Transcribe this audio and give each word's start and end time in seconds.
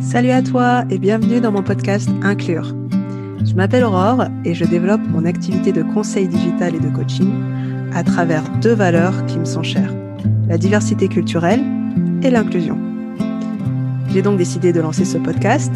Salut 0.00 0.30
à 0.30 0.42
toi 0.42 0.84
et 0.88 0.98
bienvenue 0.98 1.40
dans 1.40 1.50
mon 1.50 1.64
podcast 1.64 2.08
Inclure. 2.22 2.72
Je 3.44 3.54
m'appelle 3.54 3.82
Aurore 3.82 4.26
et 4.44 4.54
je 4.54 4.64
développe 4.64 5.00
mon 5.08 5.24
activité 5.24 5.72
de 5.72 5.82
conseil 5.82 6.28
digital 6.28 6.76
et 6.76 6.78
de 6.78 6.88
coaching 6.90 7.32
à 7.92 8.04
travers 8.04 8.44
deux 8.60 8.74
valeurs 8.74 9.26
qui 9.26 9.40
me 9.40 9.44
sont 9.44 9.64
chères, 9.64 9.92
la 10.46 10.56
diversité 10.56 11.08
culturelle 11.08 11.64
et 12.22 12.30
l'inclusion. 12.30 12.78
J'ai 14.10 14.22
donc 14.22 14.38
décidé 14.38 14.72
de 14.72 14.80
lancer 14.80 15.04
ce 15.04 15.18
podcast 15.18 15.72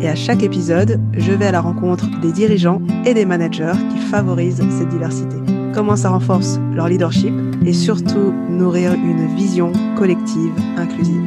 et 0.00 0.08
à 0.08 0.14
chaque 0.14 0.44
épisode, 0.44 1.00
je 1.14 1.32
vais 1.32 1.46
à 1.46 1.52
la 1.52 1.60
rencontre 1.60 2.08
des 2.20 2.30
dirigeants 2.30 2.80
et 3.04 3.14
des 3.14 3.24
managers 3.24 3.74
qui 3.90 3.98
favorisent 3.98 4.62
cette 4.70 4.88
diversité. 4.88 5.41
Comment 5.74 5.96
ça 5.96 6.10
renforce 6.10 6.60
leur 6.74 6.88
leadership 6.88 7.32
et 7.64 7.72
surtout 7.72 8.32
nourrir 8.50 8.92
une 8.92 9.34
vision 9.34 9.72
collective 9.96 10.52
inclusive. 10.76 11.22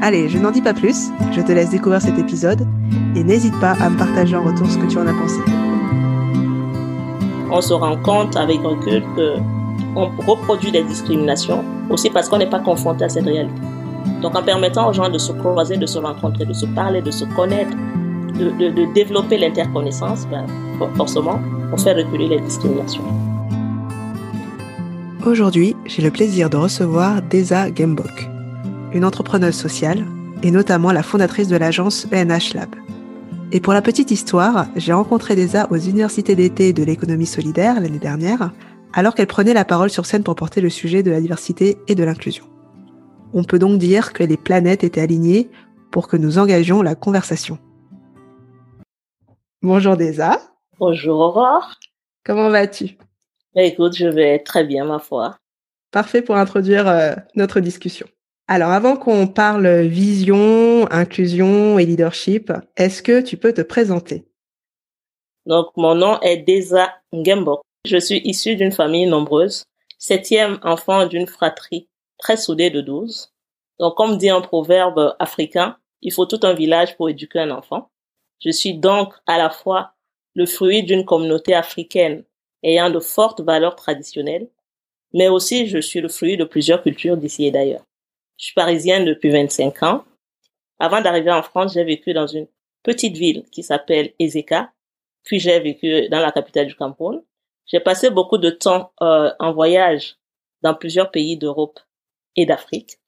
Allez, 0.00 0.28
je 0.28 0.38
n'en 0.38 0.52
dis 0.52 0.62
pas 0.62 0.74
plus, 0.74 1.10
je 1.32 1.40
te 1.40 1.50
laisse 1.50 1.70
découvrir 1.70 2.00
cet 2.00 2.16
épisode 2.18 2.66
et 3.16 3.24
n'hésite 3.24 3.58
pas 3.60 3.72
à 3.72 3.90
me 3.90 3.98
partager 3.98 4.36
en 4.36 4.44
retour 4.44 4.68
ce 4.68 4.78
que 4.78 4.86
tu 4.86 4.98
en 4.98 5.06
as 5.06 5.12
pensé. 5.12 5.40
On 7.50 7.60
se 7.60 7.74
rend 7.74 7.96
compte 7.96 8.36
avec 8.36 8.60
recul 8.60 9.02
qu'on 9.16 10.10
reproduit 10.24 10.70
des 10.70 10.84
discriminations 10.84 11.64
aussi 11.90 12.10
parce 12.10 12.28
qu'on 12.28 12.38
n'est 12.38 12.50
pas 12.50 12.60
confronté 12.60 13.04
à 13.04 13.08
cette 13.08 13.24
réalité. 13.24 13.60
Donc 14.22 14.36
en 14.36 14.42
permettant 14.42 14.88
aux 14.88 14.92
gens 14.92 15.08
de 15.08 15.18
se 15.18 15.32
croiser, 15.32 15.78
de 15.78 15.86
se 15.86 15.98
rencontrer, 15.98 16.44
de 16.44 16.52
se 16.52 16.66
parler, 16.66 17.02
de 17.02 17.10
se 17.10 17.24
connaître, 17.24 17.76
de, 18.38 18.92
développer 18.92 19.38
l'interconnaissance, 19.38 20.28
ben, 20.30 20.46
forcément, 20.96 21.40
on 21.72 21.76
fait 21.76 21.94
reculer 21.94 22.28
les 22.28 22.40
discriminations. 22.40 23.33
Aujourd'hui, 25.26 25.74
j'ai 25.86 26.02
le 26.02 26.10
plaisir 26.10 26.50
de 26.50 26.56
recevoir 26.56 27.22
Deza 27.22 27.70
Gembok 27.70 28.28
une 28.94 29.04
entrepreneuse 29.04 29.54
sociale 29.54 30.06
et 30.42 30.50
notamment 30.50 30.92
la 30.92 31.02
fondatrice 31.02 31.48
de 31.48 31.56
l'agence 31.56 32.06
ENH 32.12 32.54
Lab. 32.54 32.74
Et 33.52 33.60
pour 33.60 33.72
la 33.72 33.82
petite 33.82 34.10
histoire, 34.10 34.66
j'ai 34.76 34.92
rencontré 34.92 35.34
Desa 35.34 35.66
aux 35.70 35.76
universités 35.76 36.34
d'été 36.34 36.72
de 36.72 36.84
l'économie 36.84 37.26
solidaire 37.26 37.80
l'année 37.80 37.98
dernière, 37.98 38.52
alors 38.92 39.14
qu'elle 39.14 39.26
prenait 39.26 39.54
la 39.54 39.64
parole 39.64 39.90
sur 39.90 40.06
scène 40.06 40.22
pour 40.22 40.36
porter 40.36 40.60
le 40.60 40.70
sujet 40.70 41.02
de 41.02 41.10
la 41.10 41.20
diversité 41.20 41.76
et 41.88 41.94
de 41.94 42.04
l'inclusion. 42.04 42.44
On 43.32 43.42
peut 43.44 43.58
donc 43.58 43.78
dire 43.78 44.12
que 44.12 44.22
les 44.22 44.36
planètes 44.36 44.84
étaient 44.84 45.00
alignées 45.00 45.50
pour 45.90 46.06
que 46.06 46.16
nous 46.16 46.38
engagions 46.38 46.82
la 46.82 46.94
conversation. 46.94 47.58
Bonjour 49.62 49.96
Desa. 49.96 50.38
Bonjour 50.78 51.18
Aurore. 51.18 51.78
Comment 52.24 52.50
vas-tu? 52.50 52.96
Écoute, 53.56 53.96
je 53.96 54.06
vais 54.06 54.40
très 54.40 54.64
bien 54.64 54.84
ma 54.84 54.98
foi. 54.98 55.36
Parfait 55.92 56.22
pour 56.22 56.36
introduire 56.36 56.88
euh, 56.88 57.14
notre 57.36 57.60
discussion. 57.60 58.08
Alors, 58.48 58.70
avant 58.70 58.96
qu'on 58.96 59.26
parle 59.26 59.82
vision, 59.82 60.90
inclusion 60.90 61.78
et 61.78 61.86
leadership, 61.86 62.52
est-ce 62.76 63.02
que 63.02 63.20
tu 63.20 63.36
peux 63.36 63.54
te 63.54 63.62
présenter? 63.62 64.26
Donc, 65.46 65.68
mon 65.76 65.94
nom 65.94 66.20
est 66.20 66.38
Deza 66.38 66.92
Ngembok. 67.12 67.62
Je 67.86 67.96
suis 67.98 68.20
issue 68.24 68.56
d'une 68.56 68.72
famille 68.72 69.06
nombreuse, 69.06 69.64
septième 69.98 70.58
enfant 70.62 71.06
d'une 71.06 71.26
fratrie 71.26 71.88
très 72.18 72.36
soudée 72.36 72.70
de 72.70 72.80
douze. 72.80 73.32
Donc, 73.78 73.96
comme 73.96 74.18
dit 74.18 74.30
un 74.30 74.40
proverbe 74.40 75.14
africain, 75.18 75.76
il 76.02 76.12
faut 76.12 76.26
tout 76.26 76.40
un 76.42 76.54
village 76.54 76.96
pour 76.96 77.08
éduquer 77.08 77.40
un 77.40 77.50
enfant. 77.50 77.90
Je 78.44 78.50
suis 78.50 78.74
donc 78.74 79.14
à 79.26 79.38
la 79.38 79.48
fois 79.48 79.92
le 80.34 80.44
fruit 80.44 80.82
d'une 80.82 81.04
communauté 81.04 81.54
africaine 81.54 82.24
ayant 82.64 82.90
de 82.90 82.98
fortes 82.98 83.40
valeurs 83.40 83.76
traditionnelles, 83.76 84.48
mais 85.12 85.28
aussi 85.28 85.66
je 85.68 85.78
suis 85.78 86.00
le 86.00 86.08
fruit 86.08 86.36
de 86.36 86.44
plusieurs 86.44 86.82
cultures 86.82 87.16
d'ici 87.16 87.46
et 87.46 87.50
d'ailleurs. 87.50 87.84
Je 88.38 88.46
suis 88.46 88.54
parisienne 88.54 89.04
depuis 89.04 89.30
25 89.30 89.82
ans. 89.84 90.04
Avant 90.80 91.00
d'arriver 91.00 91.30
en 91.30 91.42
France, 91.42 91.74
j'ai 91.74 91.84
vécu 91.84 92.12
dans 92.12 92.26
une 92.26 92.48
petite 92.82 93.16
ville 93.16 93.44
qui 93.52 93.62
s'appelle 93.62 94.12
Ezeka. 94.18 94.72
Puis 95.22 95.38
j'ai 95.38 95.60
vécu 95.60 96.08
dans 96.08 96.20
la 96.20 96.32
capitale 96.32 96.66
du 96.66 96.74
Cameroun. 96.74 97.22
J'ai 97.66 97.80
passé 97.80 98.10
beaucoup 98.10 98.38
de 98.38 98.50
temps 98.50 98.92
euh, 99.00 99.30
en 99.38 99.52
voyage 99.52 100.16
dans 100.62 100.74
plusieurs 100.74 101.10
pays 101.10 101.36
d'Europe 101.36 101.78
et 102.36 102.44
d'Afrique. 102.44 102.98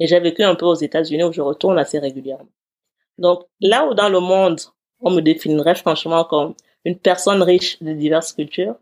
Et 0.00 0.06
j'ai 0.06 0.18
vécu 0.18 0.42
un 0.42 0.54
peu 0.54 0.64
aux 0.64 0.74
États-Unis 0.74 1.24
où 1.24 1.32
je 1.32 1.42
retourne 1.42 1.78
assez 1.78 1.98
régulièrement. 1.98 2.48
Donc 3.18 3.44
là 3.60 3.86
où 3.86 3.94
dans 3.94 4.08
le 4.08 4.20
monde, 4.20 4.60
on 5.00 5.10
me 5.10 5.20
définirait 5.20 5.74
franchement 5.74 6.24
comme 6.24 6.54
une 6.84 6.98
personne 6.98 7.42
riche 7.42 7.82
de 7.82 7.92
diverses 7.92 8.32
cultures, 8.32 8.76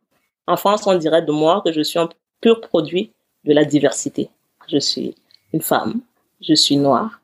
en 0.47 0.57
France, 0.57 0.87
on 0.87 0.97
dirait 0.97 1.23
de 1.23 1.33
moi 1.33 1.63
que 1.65 1.73
je 1.73 1.81
suis 1.81 1.99
un 1.99 2.09
pur 2.41 2.61
produit 2.61 3.13
de 3.45 3.53
la 3.53 3.65
diversité. 3.65 4.31
Je 4.69 4.79
suis 4.79 5.15
une 5.53 5.61
femme, 5.61 6.01
je 6.41 6.55
suis 6.55 6.77
noire 6.77 7.21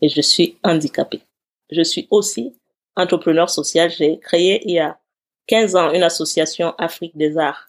et 0.00 0.08
je 0.08 0.20
suis 0.20 0.56
handicapée. 0.62 1.22
Je 1.70 1.82
suis 1.82 2.06
aussi 2.10 2.54
entrepreneur 2.96 3.50
social. 3.50 3.90
J'ai 3.90 4.18
créé 4.18 4.62
il 4.64 4.74
y 4.74 4.78
a 4.78 4.98
15 5.46 5.76
ans 5.76 5.92
une 5.92 6.02
association 6.02 6.74
Afrique 6.78 7.16
des 7.16 7.36
Arts 7.36 7.68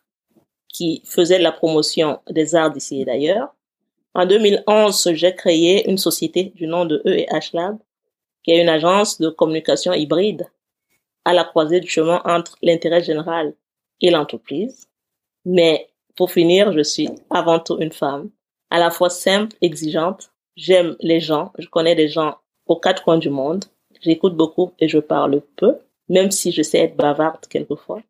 qui 0.67 1.01
faisait 1.05 1.39
la 1.39 1.51
promotion 1.51 2.19
des 2.29 2.53
arts 2.55 2.71
d'ici 2.71 3.01
et 3.01 3.05
d'ailleurs. 3.05 3.55
En 4.13 4.25
2011, 4.25 5.13
j'ai 5.13 5.33
créé 5.33 5.89
une 5.89 5.97
société 5.97 6.51
du 6.55 6.67
nom 6.67 6.85
de 6.85 7.01
EH 7.05 7.53
Lab, 7.53 7.77
qui 8.43 8.51
est 8.51 8.61
une 8.61 8.69
agence 8.69 9.19
de 9.19 9.29
communication 9.29 9.93
hybride 9.93 10.47
à 11.29 11.33
la 11.33 11.43
croisée 11.43 11.79
du 11.79 11.87
chemin 11.87 12.21
entre 12.25 12.57
l'intérêt 12.63 13.03
général 13.03 13.53
et 14.01 14.09
l'entreprise. 14.09 14.87
Mais 15.45 15.87
pour 16.15 16.31
finir, 16.31 16.73
je 16.73 16.81
suis 16.81 17.07
avant 17.29 17.59
tout 17.59 17.77
une 17.79 17.91
femme 17.91 18.31
à 18.71 18.79
la 18.79 18.89
fois 18.89 19.11
simple, 19.11 19.55
exigeante. 19.61 20.31
J'aime 20.55 20.95
les 21.01 21.19
gens. 21.19 21.51
Je 21.59 21.67
connais 21.67 21.93
des 21.93 22.07
gens 22.07 22.37
aux 22.65 22.77
quatre 22.79 23.03
coins 23.03 23.19
du 23.19 23.29
monde. 23.29 23.65
J'écoute 24.01 24.35
beaucoup 24.35 24.71
et 24.79 24.87
je 24.87 24.97
parle 24.97 25.41
peu, 25.55 25.77
même 26.07 26.31
si 26.31 26.51
je 26.51 26.63
sais 26.63 26.79
être 26.79 26.97
bavarde 26.97 27.45
quelquefois. 27.47 28.01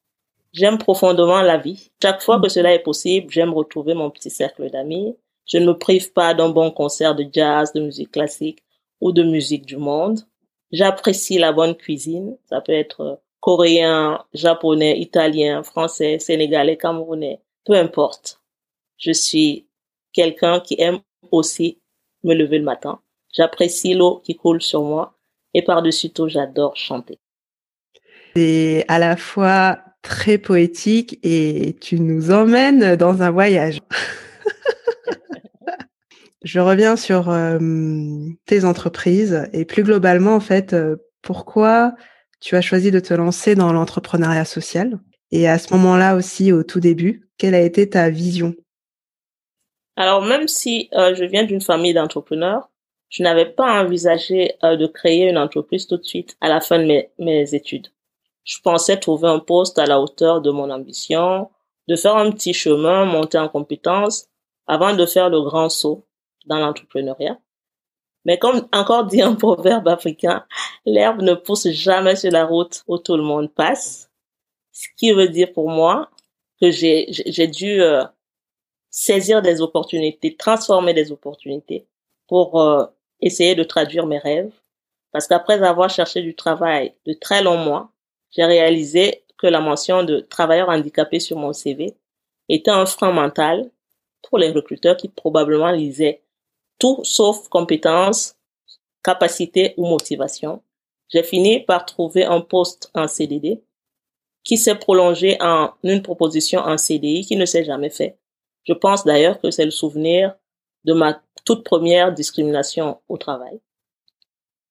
J'aime 0.53 0.77
profondément 0.77 1.41
la 1.41 1.57
vie. 1.57 1.91
Chaque 2.01 2.21
fois 2.21 2.39
que 2.39 2.47
cela 2.47 2.73
est 2.73 2.83
possible, 2.83 3.31
j'aime 3.31 3.53
retrouver 3.53 3.95
mon 3.95 4.09
petit 4.11 4.29
cercle 4.29 4.71
d'amis. 4.71 5.17
Je 5.45 5.57
ne 5.57 5.65
me 5.65 5.77
prive 5.77 6.13
pas 6.13 6.33
d'un 6.33 6.49
bon 6.49 6.71
concert 6.71 7.15
de 7.15 7.25
jazz, 7.29 7.73
de 7.73 7.81
musique 7.81 8.11
classique 8.11 8.63
ou 9.01 9.11
de 9.11 9.23
musique 9.23 9.65
du 9.65 9.75
monde. 9.75 10.21
J'apprécie 10.71 11.37
la 11.37 11.51
bonne 11.51 11.75
cuisine. 11.75 12.37
Ça 12.49 12.61
peut 12.61 12.73
être 12.73 13.19
coréen, 13.39 14.23
japonais, 14.33 14.99
italien, 14.99 15.63
français, 15.63 16.19
sénégalais, 16.19 16.77
camerounais, 16.77 17.41
peu 17.65 17.73
importe. 17.73 18.41
Je 18.97 19.11
suis 19.11 19.67
quelqu'un 20.13 20.59
qui 20.59 20.75
aime 20.79 20.99
aussi 21.31 21.79
me 22.23 22.33
lever 22.33 22.59
le 22.59 22.65
matin. 22.65 22.99
J'apprécie 23.33 23.93
l'eau 23.93 24.21
qui 24.23 24.35
coule 24.35 24.61
sur 24.61 24.83
moi 24.83 25.13
et 25.53 25.61
par-dessus 25.61 26.09
tout, 26.09 26.27
j'adore 26.27 26.75
chanter. 26.75 27.17
C'est 28.35 28.85
à 28.87 28.99
la 28.99 29.15
fois 29.15 29.79
très 30.01 30.37
poétique 30.37 31.19
et 31.23 31.75
tu 31.81 31.99
nous 31.99 32.31
emmènes 32.31 32.95
dans 32.95 33.21
un 33.21 33.31
voyage. 33.31 33.79
Je 36.41 36.59
reviens 36.59 36.95
sur 36.95 37.33
tes 38.45 38.63
entreprises 38.63 39.47
et 39.51 39.65
plus 39.65 39.83
globalement, 39.83 40.35
en 40.35 40.39
fait, 40.39 40.75
pourquoi 41.21 41.93
tu 42.39 42.55
as 42.55 42.61
choisi 42.61 42.91
de 42.91 42.99
te 42.99 43.13
lancer 43.13 43.55
dans 43.55 43.73
l'entrepreneuriat 43.73 44.45
social 44.45 44.99
Et 45.31 45.49
à 45.49 45.59
ce 45.59 45.73
moment-là 45.73 46.15
aussi, 46.15 46.53
au 46.53 46.63
tout 46.63 46.79
début, 46.79 47.29
quelle 47.37 47.55
a 47.55 47.61
été 47.61 47.89
ta 47.89 48.09
vision? 48.09 48.55
Alors 49.97 50.21
même 50.21 50.47
si 50.47 50.89
je 50.93 51.25
viens 51.25 51.43
d'une 51.43 51.59
famille 51.59 51.93
d'entrepreneurs, 51.93 52.69
je 53.09 53.21
n'avais 53.21 53.47
pas 53.47 53.83
envisagé 53.83 54.55
de 54.63 54.87
créer 54.87 55.27
une 55.27 55.37
entreprise 55.37 55.87
tout 55.87 55.97
de 55.97 56.05
suite 56.05 56.37
à 56.39 56.47
la 56.47 56.61
fin 56.61 56.79
de 56.79 56.85
mes, 56.85 57.11
mes 57.19 57.53
études. 57.53 57.87
Je 58.45 58.59
pensais 58.63 58.97
trouver 58.97 59.27
un 59.27 59.39
poste 59.39 59.77
à 59.77 59.85
la 59.85 59.99
hauteur 59.99 60.41
de 60.41 60.51
mon 60.51 60.69
ambition, 60.69 61.49
de 61.89 61.95
faire 61.97 62.15
un 62.15 62.31
petit 62.31 62.53
chemin, 62.53 63.03
monter 63.05 63.37
en 63.37 63.49
compétences, 63.49 64.27
avant 64.67 64.95
de 64.95 65.05
faire 65.05 65.29
le 65.29 65.41
grand 65.41 65.67
saut 65.69 66.05
dans 66.45 66.59
l'entrepreneuriat. 66.59 67.39
Mais 68.25 68.37
comme 68.37 68.67
encore 68.73 69.05
dit 69.05 69.21
un 69.21 69.35
proverbe 69.35 69.87
africain, 69.87 70.45
l'herbe 70.85 71.21
ne 71.21 71.33
pousse 71.33 71.69
jamais 71.69 72.15
sur 72.15 72.31
la 72.31 72.45
route 72.45 72.83
où 72.87 72.97
tout 72.97 73.15
le 73.15 73.23
monde 73.23 73.53
passe. 73.53 74.09
Ce 74.71 74.87
qui 74.97 75.11
veut 75.11 75.29
dire 75.29 75.51
pour 75.53 75.69
moi 75.69 76.09
que 76.61 76.71
j'ai, 76.71 77.07
j'ai 77.09 77.47
dû 77.47 77.81
euh, 77.81 78.03
saisir 78.89 79.41
des 79.41 79.61
opportunités, 79.61 80.35
transformer 80.35 80.93
des 80.93 81.11
opportunités 81.11 81.87
pour 82.27 82.61
euh, 82.61 82.85
essayer 83.21 83.55
de 83.55 83.63
traduire 83.63 84.05
mes 84.05 84.19
rêves. 84.19 84.51
Parce 85.11 85.27
qu'après 85.27 85.61
avoir 85.63 85.89
cherché 85.89 86.21
du 86.21 86.35
travail 86.35 86.93
de 87.05 87.13
très 87.13 87.41
longs 87.41 87.57
mois, 87.57 87.91
j'ai 88.31 88.45
réalisé 88.45 89.23
que 89.37 89.47
la 89.47 89.61
mention 89.61 90.03
de 90.03 90.19
travailleur 90.19 90.69
handicapé 90.69 91.19
sur 91.19 91.37
mon 91.37 91.53
CV 91.53 91.95
était 92.47 92.71
un 92.71 92.85
frein 92.85 93.11
mental 93.11 93.71
pour 94.21 94.37
les 94.37 94.51
recruteurs 94.51 94.97
qui 94.97 95.07
probablement 95.07 95.71
lisaient 95.71 96.21
tout 96.79 97.01
sauf 97.03 97.47
compétences, 97.49 98.35
capacité 99.03 99.73
ou 99.77 99.85
motivation. 99.85 100.63
J'ai 101.09 101.23
fini 101.23 101.59
par 101.59 101.85
trouver 101.85 102.23
un 102.23 102.41
poste 102.41 102.89
en 102.95 103.07
CDD 103.07 103.61
qui 104.43 104.57
s'est 104.57 104.75
prolongé 104.75 105.37
en 105.41 105.71
une 105.83 106.01
proposition 106.01 106.61
en 106.61 106.77
CDI 106.77 107.25
qui 107.25 107.35
ne 107.35 107.45
s'est 107.45 107.65
jamais 107.65 107.89
fait 107.89 108.17
je 108.69 108.73
pense 108.73 109.03
d'ailleurs 109.03 109.39
que 109.39 109.49
c'est 109.49 109.65
le 109.65 109.71
souvenir 109.71 110.35
de 110.83 110.93
ma 110.93 111.21
toute 111.43 111.63
première 111.63 112.13
discrimination 112.13 112.99
au 113.09 113.17
travail. 113.17 113.59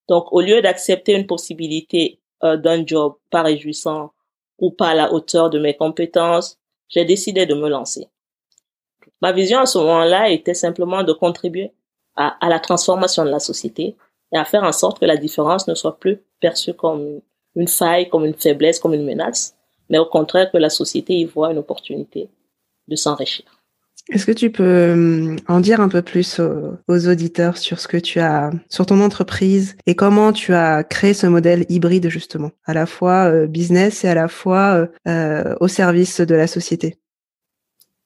Donc, 0.08 0.32
au 0.32 0.40
lieu 0.40 0.62
d'accepter 0.62 1.14
une 1.14 1.26
possibilité 1.26 2.20
euh, 2.44 2.56
d'un 2.56 2.86
job 2.86 3.16
pas 3.30 3.42
réjouissant 3.42 4.12
ou 4.58 4.70
pas 4.70 4.90
à 4.90 4.94
la 4.94 5.12
hauteur 5.12 5.50
de 5.50 5.58
mes 5.58 5.74
compétences, 5.74 6.58
j'ai 6.88 7.04
décidé 7.04 7.44
de 7.44 7.54
me 7.54 7.68
lancer. 7.68 8.06
Ma 9.20 9.32
vision 9.32 9.58
à 9.58 9.66
ce 9.66 9.78
moment-là 9.78 10.30
était 10.30 10.54
simplement 10.54 11.02
de 11.02 11.12
contribuer 11.12 11.72
à, 12.18 12.36
à, 12.44 12.48
la 12.48 12.58
transformation 12.58 13.24
de 13.24 13.30
la 13.30 13.38
société 13.38 13.96
et 14.32 14.36
à 14.36 14.44
faire 14.44 14.64
en 14.64 14.72
sorte 14.72 14.98
que 14.98 15.06
la 15.06 15.16
différence 15.16 15.68
ne 15.68 15.74
soit 15.74 15.98
plus 15.98 16.18
perçue 16.40 16.74
comme 16.74 17.20
une 17.56 17.68
faille, 17.68 18.08
comme 18.08 18.24
une 18.24 18.34
faiblesse, 18.34 18.78
comme 18.78 18.94
une 18.94 19.06
menace, 19.06 19.56
mais 19.88 19.98
au 19.98 20.06
contraire 20.06 20.50
que 20.50 20.58
la 20.58 20.68
société 20.68 21.14
y 21.14 21.24
voit 21.24 21.50
une 21.50 21.58
opportunité 21.58 22.28
de 22.88 22.96
s'enrichir. 22.96 23.46
Est-ce 24.10 24.24
que 24.24 24.32
tu 24.32 24.50
peux 24.50 24.64
euh, 24.64 25.36
en 25.48 25.60
dire 25.60 25.80
un 25.80 25.88
peu 25.90 26.00
plus 26.00 26.40
aux, 26.40 27.08
auditeurs 27.08 27.58
sur 27.58 27.78
ce 27.78 27.86
que 27.86 27.98
tu 27.98 28.20
as, 28.20 28.50
sur 28.70 28.86
ton 28.86 29.00
entreprise 29.02 29.76
et 29.86 29.94
comment 29.94 30.32
tu 30.32 30.54
as 30.54 30.82
créé 30.82 31.12
ce 31.12 31.26
modèle 31.26 31.66
hybride 31.68 32.08
justement, 32.08 32.50
à 32.64 32.72
la 32.72 32.86
fois 32.86 33.26
euh, 33.26 33.46
business 33.46 34.04
et 34.04 34.08
à 34.08 34.14
la 34.14 34.28
fois 34.28 34.88
euh, 35.06 35.54
au 35.60 35.68
service 35.68 36.22
de 36.22 36.34
la 36.34 36.46
société? 36.46 36.96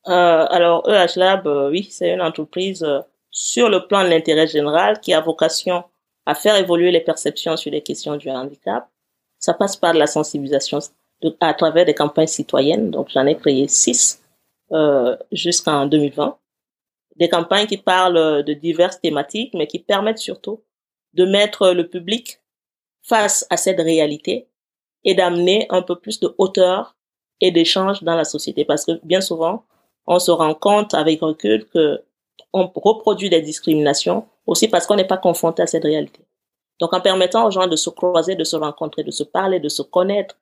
Alors 0.04 0.82
EH 0.88 1.16
Lab, 1.16 1.46
oui, 1.70 1.86
c'est 1.88 2.12
une 2.12 2.20
entreprise 2.20 2.84
sur 3.32 3.70
le 3.70 3.86
plan 3.86 4.04
de 4.04 4.08
l'intérêt 4.08 4.46
général 4.46 5.00
qui 5.00 5.12
a 5.14 5.20
vocation 5.20 5.82
à 6.26 6.34
faire 6.34 6.54
évoluer 6.54 6.92
les 6.92 7.00
perceptions 7.00 7.56
sur 7.56 7.72
les 7.72 7.82
questions 7.82 8.16
du 8.16 8.30
handicap. 8.30 8.88
Ça 9.38 9.54
passe 9.54 9.74
par 9.74 9.94
la 9.94 10.06
sensibilisation 10.06 10.78
à 11.40 11.54
travers 11.54 11.84
des 11.84 11.94
campagnes 11.94 12.28
citoyennes. 12.28 12.90
Donc 12.90 13.08
j'en 13.08 13.26
ai 13.26 13.36
créé 13.36 13.66
six 13.66 14.22
euh, 14.70 15.16
jusqu'en 15.32 15.86
2020. 15.86 16.38
Des 17.16 17.28
campagnes 17.28 17.66
qui 17.66 17.78
parlent 17.78 18.44
de 18.44 18.52
diverses 18.52 19.00
thématiques, 19.00 19.54
mais 19.54 19.66
qui 19.66 19.78
permettent 19.78 20.18
surtout 20.18 20.62
de 21.14 21.24
mettre 21.24 21.70
le 21.70 21.88
public 21.88 22.40
face 23.02 23.46
à 23.50 23.56
cette 23.56 23.80
réalité 23.80 24.48
et 25.04 25.14
d'amener 25.14 25.66
un 25.70 25.82
peu 25.82 25.98
plus 25.98 26.20
de 26.20 26.34
hauteur 26.38 26.96
et 27.40 27.50
d'échange 27.50 28.02
dans 28.02 28.14
la 28.14 28.24
société. 28.24 28.64
Parce 28.64 28.84
que 28.84 28.92
bien 29.02 29.20
souvent, 29.20 29.64
on 30.06 30.18
se 30.18 30.30
rend 30.30 30.54
compte 30.54 30.94
avec 30.94 31.20
recul 31.20 31.66
que 31.66 32.02
on 32.52 32.70
reproduit 32.74 33.30
des 33.30 33.42
discriminations 33.42 34.26
aussi 34.46 34.68
parce 34.68 34.86
qu'on 34.86 34.96
n'est 34.96 35.06
pas 35.06 35.16
confronté 35.16 35.62
à 35.62 35.66
cette 35.66 35.84
réalité. 35.84 36.20
Donc, 36.80 36.92
en 36.92 37.00
permettant 37.00 37.46
aux 37.46 37.50
gens 37.50 37.66
de 37.66 37.76
se 37.76 37.90
croiser, 37.90 38.34
de 38.34 38.44
se 38.44 38.56
rencontrer, 38.56 39.04
de 39.04 39.10
se 39.10 39.22
parler, 39.22 39.60
de 39.60 39.68
se 39.68 39.82
connaître, 39.82 40.36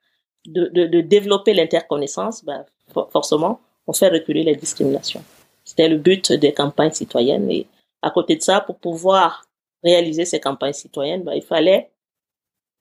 de, 0.46 1.00
développer 1.02 1.52
l'interconnaissance, 1.52 2.44
ben, 2.44 2.64
forcément, 3.10 3.60
on 3.86 3.92
fait 3.92 4.08
reculer 4.08 4.42
les 4.42 4.56
discriminations. 4.56 5.22
C'était 5.64 5.88
le 5.88 5.98
but 5.98 6.32
des 6.32 6.52
campagnes 6.52 6.92
citoyennes. 6.92 7.50
Et 7.50 7.66
à 8.02 8.10
côté 8.10 8.36
de 8.36 8.42
ça, 8.42 8.60
pour 8.60 8.76
pouvoir 8.76 9.44
réaliser 9.84 10.24
ces 10.24 10.40
campagnes 10.40 10.72
citoyennes, 10.72 11.24
ben, 11.24 11.34
il 11.34 11.42
fallait 11.42 11.90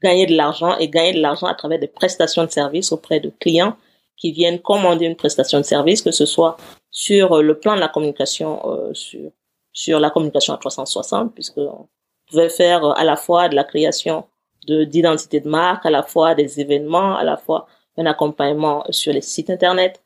gagner 0.01 0.25
de 0.25 0.35
l'argent 0.35 0.77
et 0.77 0.87
gagner 0.87 1.13
de 1.13 1.21
l'argent 1.21 1.47
à 1.47 1.53
travers 1.53 1.79
des 1.79 1.87
prestations 1.87 2.45
de 2.45 2.51
services 2.51 2.91
auprès 2.91 3.19
de 3.19 3.31
clients 3.39 3.75
qui 4.19 4.31
viennent 4.31 4.59
commander 4.59 5.05
une 5.05 5.15
prestation 5.15 5.59
de 5.59 5.63
service, 5.63 6.01
que 6.01 6.11
ce 6.11 6.25
soit 6.25 6.57
sur 6.91 7.41
le 7.41 7.57
plan 7.57 7.75
de 7.75 7.79
la 7.79 7.87
communication, 7.87 8.59
euh, 8.69 8.93
sur, 8.93 9.31
sur 9.71 9.99
la 9.99 10.09
communication 10.09 10.53
à 10.53 10.57
360, 10.57 11.33
puisque 11.33 11.57
on 11.57 11.87
pouvait 12.29 12.49
faire 12.49 12.85
à 12.85 13.03
la 13.03 13.15
fois 13.15 13.49
de 13.49 13.55
la 13.55 13.63
création 13.63 14.25
de 14.67 14.83
d'identité 14.83 15.39
de 15.39 15.49
marque, 15.49 15.85
à 15.85 15.89
la 15.89 16.03
fois 16.03 16.35
des 16.35 16.59
événements, 16.59 17.15
à 17.15 17.23
la 17.23 17.37
fois 17.37 17.67
un 17.97 18.05
accompagnement 18.05 18.83
sur 18.91 19.13
les 19.13 19.21
sites 19.21 19.49
internet, 19.49 20.01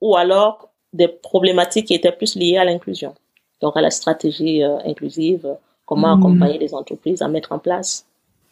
ou 0.00 0.16
alors 0.16 0.70
des 0.92 1.08
problématiques 1.08 1.86
qui 1.88 1.94
étaient 1.94 2.12
plus 2.12 2.36
liées 2.36 2.56
à 2.56 2.64
l'inclusion, 2.64 3.14
donc 3.60 3.76
à 3.76 3.82
la 3.82 3.90
stratégie 3.90 4.62
euh, 4.62 4.78
inclusive, 4.86 5.56
comment 5.84 6.16
mmh. 6.16 6.20
accompagner 6.20 6.58
les 6.58 6.74
entreprises 6.74 7.20
à 7.22 7.28
mettre 7.28 7.52
en 7.52 7.58
place 7.58 8.06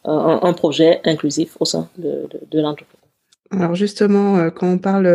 euh, 0.07 0.11
un, 0.11 0.39
un, 0.43 0.53
projet 0.53 1.01
inclusif 1.05 1.57
au 1.59 1.65
sein 1.65 1.89
de, 1.97 2.27
de, 2.31 2.39
de 2.49 2.59
l'entreprise. 2.61 3.04
Alors 3.51 3.75
justement, 3.75 4.37
euh, 4.37 4.49
quand 4.49 4.67
on 4.67 4.77
parle 4.77 5.07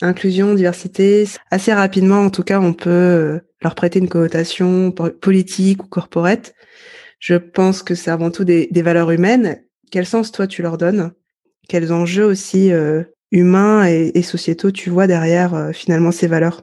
inclusion, 0.00 0.54
diversité, 0.54 1.26
assez 1.50 1.72
rapidement, 1.72 2.20
en 2.20 2.30
tout 2.30 2.42
cas, 2.42 2.60
on 2.60 2.72
peut 2.72 3.40
leur 3.62 3.74
prêter 3.74 3.98
une 3.98 4.08
connotation 4.08 4.90
politique 4.92 5.84
ou 5.84 5.86
corporate. 5.86 6.54
Je 7.18 7.34
pense 7.34 7.82
que 7.82 7.94
c'est 7.94 8.10
avant 8.10 8.30
tout 8.30 8.44
des, 8.44 8.68
des, 8.70 8.82
valeurs 8.82 9.10
humaines. 9.10 9.62
Quel 9.90 10.06
sens 10.06 10.32
toi 10.32 10.46
tu 10.46 10.62
leur 10.62 10.78
donnes? 10.78 11.12
Quels 11.68 11.92
enjeux 11.92 12.24
aussi 12.24 12.70
humains 13.30 13.86
et, 13.86 14.22
sociétaux 14.22 14.70
tu 14.70 14.90
vois 14.90 15.06
derrière 15.06 15.54
euh, 15.54 15.72
finalement 15.72 16.12
ces 16.12 16.26
valeurs? 16.26 16.62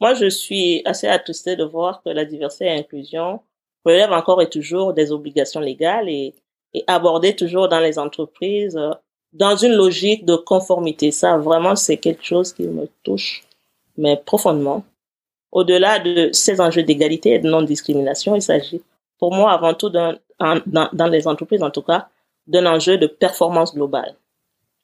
Moi, 0.00 0.14
je 0.14 0.28
suis 0.28 0.82
assez 0.84 1.06
attristée 1.06 1.56
de 1.56 1.64
voir 1.64 2.02
que 2.02 2.10
la 2.10 2.24
diversité 2.24 2.66
et 2.66 2.76
l'inclusion 2.76 3.40
relèvent 3.84 4.12
encore 4.12 4.40
et 4.40 4.48
toujours 4.48 4.94
des 4.94 5.12
obligations 5.12 5.60
légales 5.60 6.08
et, 6.08 6.34
et 6.74 6.84
abordées 6.86 7.36
toujours 7.36 7.68
dans 7.68 7.80
les 7.80 7.98
entreprises 7.98 8.76
euh, 8.76 8.92
dans 9.32 9.56
une 9.56 9.72
logique 9.72 10.24
de 10.24 10.36
conformité. 10.36 11.10
Ça, 11.10 11.38
vraiment, 11.38 11.76
c'est 11.76 11.96
quelque 11.96 12.24
chose 12.24 12.52
qui 12.52 12.64
me 12.64 12.88
touche, 13.02 13.44
mais 13.96 14.16
profondément. 14.16 14.84
Au-delà 15.52 15.98
de 15.98 16.30
ces 16.32 16.60
enjeux 16.60 16.82
d'égalité 16.82 17.34
et 17.34 17.38
de 17.38 17.48
non-discrimination, 17.48 18.36
il 18.36 18.42
s'agit, 18.42 18.82
pour 19.18 19.34
moi, 19.34 19.52
avant 19.52 19.74
tout, 19.74 19.90
dans, 19.90 20.16
dans 20.38 21.06
les 21.06 21.26
entreprises 21.26 21.62
en 21.62 21.70
tout 21.70 21.82
cas, 21.82 22.08
d'un 22.46 22.66
enjeu 22.66 22.98
de 22.98 23.06
performance 23.06 23.74
globale 23.74 24.16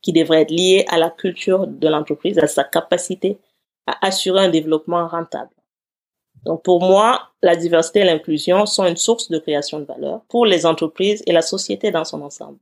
qui 0.03 0.13
devrait 0.13 0.43
être 0.43 0.51
lié 0.51 0.85
à 0.89 0.99
la 0.99 1.11
culture 1.11 1.67
de 1.67 1.89
l'entreprise, 1.89 2.39
à 2.39 2.47
sa 2.47 2.63
capacité 2.65 3.39
à 3.87 4.07
assurer 4.07 4.45
un 4.45 4.49
développement 4.49 5.07
rentable. 5.09 5.51
Donc 6.45 6.63
pour 6.63 6.81
moi, 6.81 7.31
la 7.43 7.57
diversité 7.57 8.01
et 8.01 8.05
l'inclusion 8.05 8.67
sont 8.67 8.87
une 8.87 8.97
source 8.97 9.31
de 9.31 9.39
création 9.39 9.81
de 9.81 9.85
valeur 9.85 10.21
pour 10.29 10.47
les 10.47 10.67
entreprises 10.67 11.23
et 11.27 11.33
la 11.33 11.43
société 11.43 11.91
dans 11.91 12.05
son 12.05 12.23
ensemble. 12.23 12.59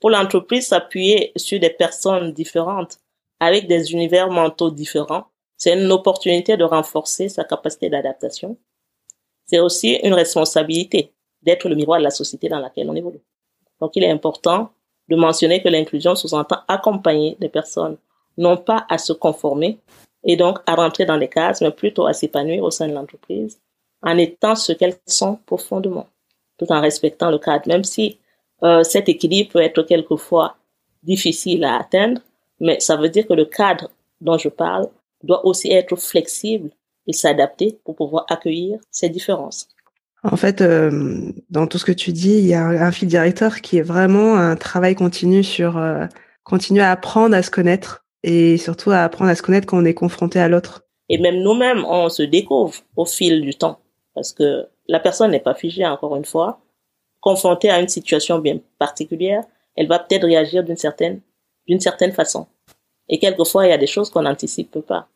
Pour 0.00 0.10
l'entreprise, 0.10 0.68
s'appuyer 0.68 1.32
sur 1.36 1.58
des 1.58 1.70
personnes 1.70 2.32
différentes 2.32 2.98
avec 3.40 3.66
des 3.66 3.92
univers 3.92 4.30
mentaux 4.30 4.70
différents, 4.70 5.26
c'est 5.56 5.72
une 5.72 5.90
opportunité 5.90 6.56
de 6.56 6.64
renforcer 6.64 7.28
sa 7.28 7.44
capacité 7.44 7.88
d'adaptation. 7.88 8.58
C'est 9.46 9.60
aussi 9.60 9.94
une 10.02 10.14
responsabilité 10.14 11.12
d'être 11.42 11.68
le 11.68 11.76
miroir 11.76 11.98
de 11.98 12.04
la 12.04 12.10
société 12.10 12.48
dans 12.48 12.58
laquelle 12.58 12.90
on 12.90 12.96
évolue. 12.96 13.20
Donc 13.80 13.92
il 13.94 14.04
est 14.04 14.10
important 14.10 14.70
de 15.08 15.16
mentionner 15.16 15.62
que 15.62 15.68
l'inclusion 15.68 16.14
sous-entend 16.14 16.58
accompagner 16.68 17.36
des 17.40 17.48
personnes, 17.48 17.96
non 18.36 18.56
pas 18.56 18.86
à 18.88 18.98
se 18.98 19.12
conformer 19.12 19.78
et 20.24 20.36
donc 20.36 20.58
à 20.66 20.74
rentrer 20.74 21.06
dans 21.06 21.16
les 21.16 21.28
cases, 21.28 21.60
mais 21.60 21.70
plutôt 21.70 22.06
à 22.06 22.12
s'épanouir 22.12 22.64
au 22.64 22.70
sein 22.70 22.88
de 22.88 22.92
l'entreprise 22.92 23.60
en 24.02 24.18
étant 24.18 24.54
ce 24.56 24.72
qu'elles 24.72 24.98
sont 25.06 25.36
profondément, 25.46 26.08
tout 26.58 26.70
en 26.70 26.80
respectant 26.80 27.30
le 27.30 27.38
cadre, 27.38 27.66
même 27.68 27.84
si 27.84 28.18
euh, 28.62 28.82
cet 28.82 29.08
équilibre 29.08 29.52
peut 29.52 29.60
être 29.60 29.82
quelquefois 29.82 30.56
difficile 31.02 31.64
à 31.64 31.78
atteindre, 31.78 32.20
mais 32.60 32.80
ça 32.80 32.96
veut 32.96 33.08
dire 33.08 33.26
que 33.26 33.34
le 33.34 33.44
cadre 33.44 33.90
dont 34.20 34.38
je 34.38 34.48
parle 34.48 34.88
doit 35.22 35.44
aussi 35.46 35.70
être 35.72 35.96
flexible 35.96 36.70
et 37.06 37.12
s'adapter 37.12 37.78
pour 37.84 37.96
pouvoir 37.96 38.24
accueillir 38.28 38.78
ces 38.90 39.08
différences. 39.08 39.68
En 40.22 40.36
fait, 40.36 40.60
euh, 40.60 41.30
dans 41.50 41.66
tout 41.66 41.78
ce 41.78 41.84
que 41.84 41.92
tu 41.92 42.12
dis, 42.12 42.38
il 42.38 42.46
y 42.46 42.54
a 42.54 42.64
un, 42.64 42.90
fil 42.90 43.06
directeur 43.06 43.60
qui 43.60 43.78
est 43.78 43.82
vraiment 43.82 44.36
un 44.36 44.56
travail 44.56 44.94
continu 44.94 45.44
sur 45.44 45.76
euh, 45.76 46.06
continuer 46.42 46.82
à 46.82 46.90
apprendre 46.90 47.36
à 47.36 47.42
se 47.42 47.50
connaître 47.50 48.04
et 48.24 48.56
surtout 48.56 48.90
à 48.90 49.04
apprendre 49.04 49.30
à 49.30 49.34
se 49.34 49.42
connaître 49.42 49.66
quand 49.66 49.78
on 49.78 49.84
est 49.84 49.94
confronté 49.94 50.40
à 50.40 50.48
l'autre. 50.48 50.82
Et 51.08 51.18
même 51.18 51.42
nous-mêmes, 51.42 51.84
on 51.84 52.08
se 52.08 52.22
découvre 52.22 52.74
au 52.96 53.04
fil 53.04 53.40
du 53.40 53.54
temps 53.54 53.78
parce 54.14 54.32
que 54.32 54.66
la 54.88 54.98
personne 54.98 55.30
n'est 55.30 55.40
pas 55.40 55.54
figée, 55.54 55.86
encore 55.86 56.16
une 56.16 56.24
fois. 56.24 56.60
Confrontée 57.26 57.70
à 57.70 57.80
une 57.80 57.88
situation 57.88 58.38
bien 58.38 58.60
particulière, 58.78 59.42
elle 59.74 59.88
va 59.88 59.98
peut-être 59.98 60.26
réagir 60.26 60.62
d'une 60.62 60.76
certaine, 60.76 61.20
d'une 61.66 61.80
certaine 61.80 62.12
façon. 62.12 62.46
Et 63.08 63.18
quelquefois, 63.18 63.66
il 63.66 63.70
y 63.70 63.72
a 63.72 63.78
des 63.78 63.88
choses 63.88 64.10
qu'on 64.10 64.22
n'anticipe 64.22 64.78
pas. 64.86 65.08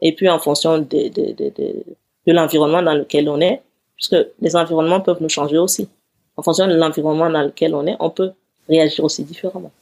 Et 0.00 0.14
puis, 0.14 0.28
en 0.28 0.38
fonction 0.38 0.78
de, 0.78 0.84
de, 0.84 1.32
de, 1.32 1.52
de, 1.58 1.84
de 2.28 2.32
l'environnement 2.32 2.80
dans 2.80 2.94
lequel 2.94 3.28
on 3.28 3.40
est, 3.40 3.60
puisque 3.96 4.14
les 4.40 4.54
environnements 4.54 5.00
peuvent 5.00 5.20
nous 5.20 5.28
changer 5.28 5.58
aussi. 5.58 5.88
En 6.36 6.44
fonction 6.44 6.68
de 6.68 6.74
l'environnement 6.74 7.28
dans 7.28 7.42
lequel 7.42 7.74
on 7.74 7.84
est, 7.88 7.96
on 7.98 8.10
peut 8.10 8.30
réagir 8.68 9.02
aussi 9.02 9.24
différemment. 9.24 9.72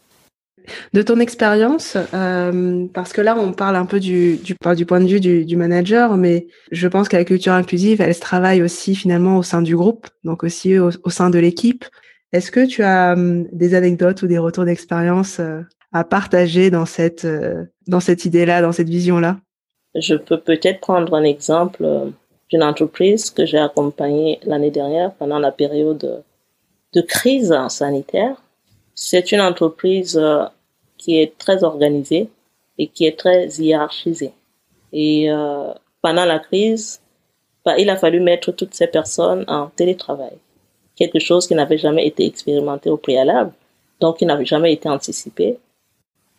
De 0.92 1.02
ton 1.02 1.20
expérience, 1.20 1.96
euh, 2.14 2.86
parce 2.92 3.12
que 3.12 3.20
là 3.20 3.36
on 3.38 3.52
parle 3.52 3.76
un 3.76 3.86
peu 3.86 4.00
du, 4.00 4.40
point 4.60 5.00
de 5.00 5.06
vue 5.06 5.20
du, 5.20 5.56
manager, 5.56 6.16
mais 6.16 6.46
je 6.72 6.88
pense 6.88 7.08
que 7.08 7.16
la 7.16 7.24
culture 7.24 7.52
inclusive, 7.52 8.00
elle 8.00 8.14
se 8.14 8.20
travaille 8.20 8.62
aussi 8.62 8.94
finalement 8.94 9.38
au 9.38 9.42
sein 9.42 9.62
du 9.62 9.76
groupe, 9.76 10.06
donc 10.24 10.44
aussi 10.44 10.78
au, 10.78 10.90
sein 11.10 11.30
de 11.30 11.38
l'équipe. 11.38 11.84
Est-ce 12.32 12.50
que 12.50 12.66
tu 12.66 12.82
as 12.82 13.12
um, 13.12 13.46
des 13.52 13.74
anecdotes 13.74 14.22
ou 14.22 14.26
des 14.26 14.38
retours 14.38 14.64
d'expérience 14.64 15.38
euh, 15.38 15.60
à 15.92 16.04
partager 16.04 16.70
dans 16.70 16.86
cette, 16.86 17.24
euh, 17.24 17.64
dans 17.86 18.00
cette 18.00 18.24
idée-là, 18.24 18.60
dans 18.60 18.72
cette 18.72 18.88
vision-là? 18.88 19.38
Je 19.94 20.14
peux 20.14 20.38
peut-être 20.38 20.80
prendre 20.80 21.14
un 21.14 21.22
exemple 21.22 21.84
euh, 21.84 22.10
d'une 22.50 22.62
entreprise 22.62 23.30
que 23.30 23.46
j'ai 23.46 23.58
accompagnée 23.58 24.38
l'année 24.44 24.70
dernière 24.70 25.12
pendant 25.14 25.38
la 25.38 25.52
période 25.52 26.22
de 26.92 27.00
crise 27.00 27.54
sanitaire. 27.68 28.42
C'est 28.94 29.32
une 29.32 29.40
entreprise 29.40 30.18
euh, 30.18 30.44
qui 31.06 31.20
est 31.20 31.38
très 31.38 31.62
organisée 31.62 32.28
et 32.78 32.88
qui 32.88 33.06
est 33.06 33.16
très 33.16 33.46
hiérarchisée. 33.46 34.32
Et 34.92 35.30
euh, 35.30 35.72
pendant 36.02 36.24
la 36.24 36.40
crise, 36.40 37.00
bah, 37.64 37.78
il 37.78 37.88
a 37.90 37.96
fallu 37.96 38.18
mettre 38.18 38.50
toutes 38.50 38.74
ces 38.74 38.88
personnes 38.88 39.44
en 39.46 39.68
télétravail. 39.68 40.36
Quelque 40.96 41.20
chose 41.20 41.46
qui 41.46 41.54
n'avait 41.54 41.78
jamais 41.78 42.08
été 42.08 42.26
expérimenté 42.26 42.90
au 42.90 42.96
préalable, 42.96 43.52
donc 44.00 44.18
qui 44.18 44.26
n'avait 44.26 44.44
jamais 44.44 44.72
été 44.72 44.88
anticipé. 44.88 45.58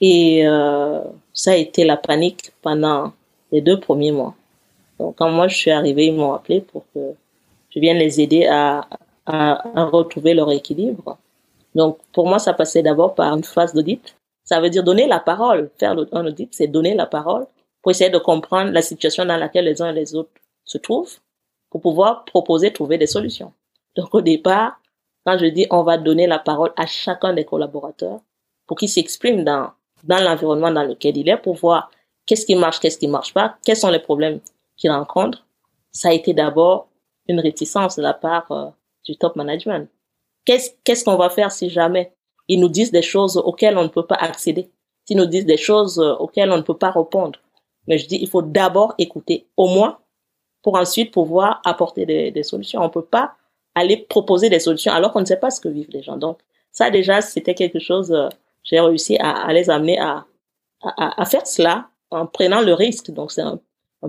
Et 0.01 0.45
euh, 0.45 0.99
ça 1.33 1.51
a 1.51 1.55
été 1.55 1.85
la 1.85 1.95
panique 1.95 2.51
pendant 2.61 3.13
les 3.53 3.61
deux 3.61 3.79
premiers 3.79 4.11
mois. 4.11 4.35
Donc 4.99 5.15
quand 5.15 5.29
moi 5.29 5.47
je 5.47 5.55
suis 5.55 5.71
arrivée, 5.71 6.07
ils 6.07 6.13
m'ont 6.13 6.33
appelé 6.33 6.59
pour 6.59 6.83
que 6.93 7.13
je 7.69 7.79
vienne 7.79 7.99
les 7.99 8.19
aider 8.19 8.47
à, 8.47 8.85
retrouver 9.75 10.33
leur 10.33 10.51
équilibre. 10.51 11.17
Donc 11.73 11.99
pour 12.11 12.27
moi, 12.27 12.39
ça 12.39 12.53
passait 12.53 12.83
d'abord 12.83 13.15
par 13.15 13.33
une 13.33 13.45
phase 13.45 13.73
d'audit. 13.73 14.17
Ça 14.47 14.61
veut 14.61 14.69
dire 14.69 14.83
donner 14.83 15.07
la 15.07 15.19
parole. 15.19 15.69
Faire 15.77 15.91
un 16.13 16.25
audit, 16.25 16.53
c'est 16.53 16.67
donner 16.67 16.95
la 16.95 17.05
parole 17.05 17.45
pour 17.81 17.91
essayer 17.91 18.09
de 18.09 18.17
comprendre 18.17 18.71
la 18.71 18.81
situation 18.81 19.25
dans 19.25 19.35
laquelle 19.35 19.65
les 19.65 19.81
uns 19.81 19.89
et 19.89 19.93
les 19.93 20.15
autres 20.15 20.31
se 20.63 20.77
trouvent, 20.77 21.17
pour 21.69 21.81
pouvoir 21.81 22.23
proposer, 22.23 22.71
trouver 22.71 22.97
des 22.97 23.07
solutions. 23.07 23.51
Donc 23.95 24.15
au 24.15 24.21
départ, 24.21 24.79
quand 25.25 25.37
je 25.37 25.47
dis 25.47 25.67
on 25.69 25.83
va 25.83 25.97
donner 25.97 26.27
la 26.27 26.39
parole 26.39 26.71
à 26.77 26.85
chacun 26.85 27.33
des 27.33 27.43
collaborateurs 27.43 28.21
pour 28.65 28.77
qu'ils 28.77 28.89
s'expriment 28.89 29.43
dans, 29.43 29.71
dans 30.05 30.23
l'environnement 30.23 30.71
dans 30.71 30.83
lequel 30.83 31.17
il 31.17 31.27
est, 31.27 31.37
pour 31.37 31.55
voir 31.55 31.91
qu'est-ce 32.25 32.45
qui 32.45 32.55
marche, 32.55 32.79
qu'est-ce 32.79 32.97
qui 32.97 33.07
marche 33.07 33.33
pas, 33.33 33.57
quels 33.65 33.75
sont 33.75 33.89
les 33.89 33.99
problèmes 33.99 34.39
qu'il 34.77 34.91
rencontre, 34.91 35.45
ça 35.91 36.09
a 36.09 36.13
été 36.13 36.33
d'abord 36.33 36.87
une 37.27 37.41
réticence 37.41 37.97
de 37.97 38.01
la 38.01 38.13
part 38.13 38.49
euh, 38.51 38.69
du 39.03 39.17
top 39.17 39.35
management. 39.35 39.89
Qu'est-ce 40.45 41.03
qu'on 41.03 41.17
va 41.17 41.29
faire 41.29 41.51
si 41.51 41.69
jamais 41.69 42.13
ils 42.47 42.59
nous 42.59 42.69
disent 42.69 42.91
des 42.91 43.01
choses 43.01 43.37
auxquelles 43.37 43.77
on 43.77 43.83
ne 43.83 43.89
peut 43.89 44.05
pas 44.05 44.15
accéder, 44.15 44.69
s'ils 45.05 45.17
nous 45.17 45.25
disent 45.25 45.45
des 45.45 45.57
choses 45.57 45.99
euh, 45.99 46.13
auxquelles 46.15 46.51
on 46.51 46.57
ne 46.57 46.61
peut 46.61 46.77
pas 46.77 46.91
répondre. 46.91 47.39
Mais 47.87 47.97
je 47.97 48.07
dis, 48.07 48.17
il 48.21 48.29
faut 48.29 48.41
d'abord 48.41 48.93
écouter, 48.97 49.47
au 49.55 49.67
moins, 49.67 49.99
pour 50.61 50.75
ensuite 50.75 51.13
pouvoir 51.13 51.61
apporter 51.63 52.05
des, 52.05 52.43
solutions. 52.43 52.81
On 52.81 52.89
peut 52.89 53.05
pas 53.05 53.35
aller 53.75 53.97
proposer 53.97 54.49
des 54.49 54.59
solutions 54.59 54.91
alors 54.91 55.13
qu'on 55.13 55.21
ne 55.21 55.25
sait 55.25 55.39
pas 55.39 55.49
ce 55.49 55.61
que 55.61 55.69
vivent 55.69 55.91
les 55.91 56.03
gens. 56.03 56.17
Donc, 56.17 56.39
ça 56.71 56.89
déjà, 56.89 57.21
c'était 57.21 57.55
quelque 57.55 57.79
chose, 57.79 58.11
euh, 58.11 58.27
j'ai 58.63 58.79
réussi 58.79 59.17
à, 59.19 59.51
les 59.53 59.69
amener 59.69 59.99
à, 59.99 60.25
à, 60.81 61.25
faire 61.25 61.47
cela 61.47 61.87
en 62.11 62.25
prenant 62.25 62.61
le 62.61 62.73
risque. 62.73 63.11
Donc, 63.11 63.31
c'est 63.31 63.41
un, 63.41 63.59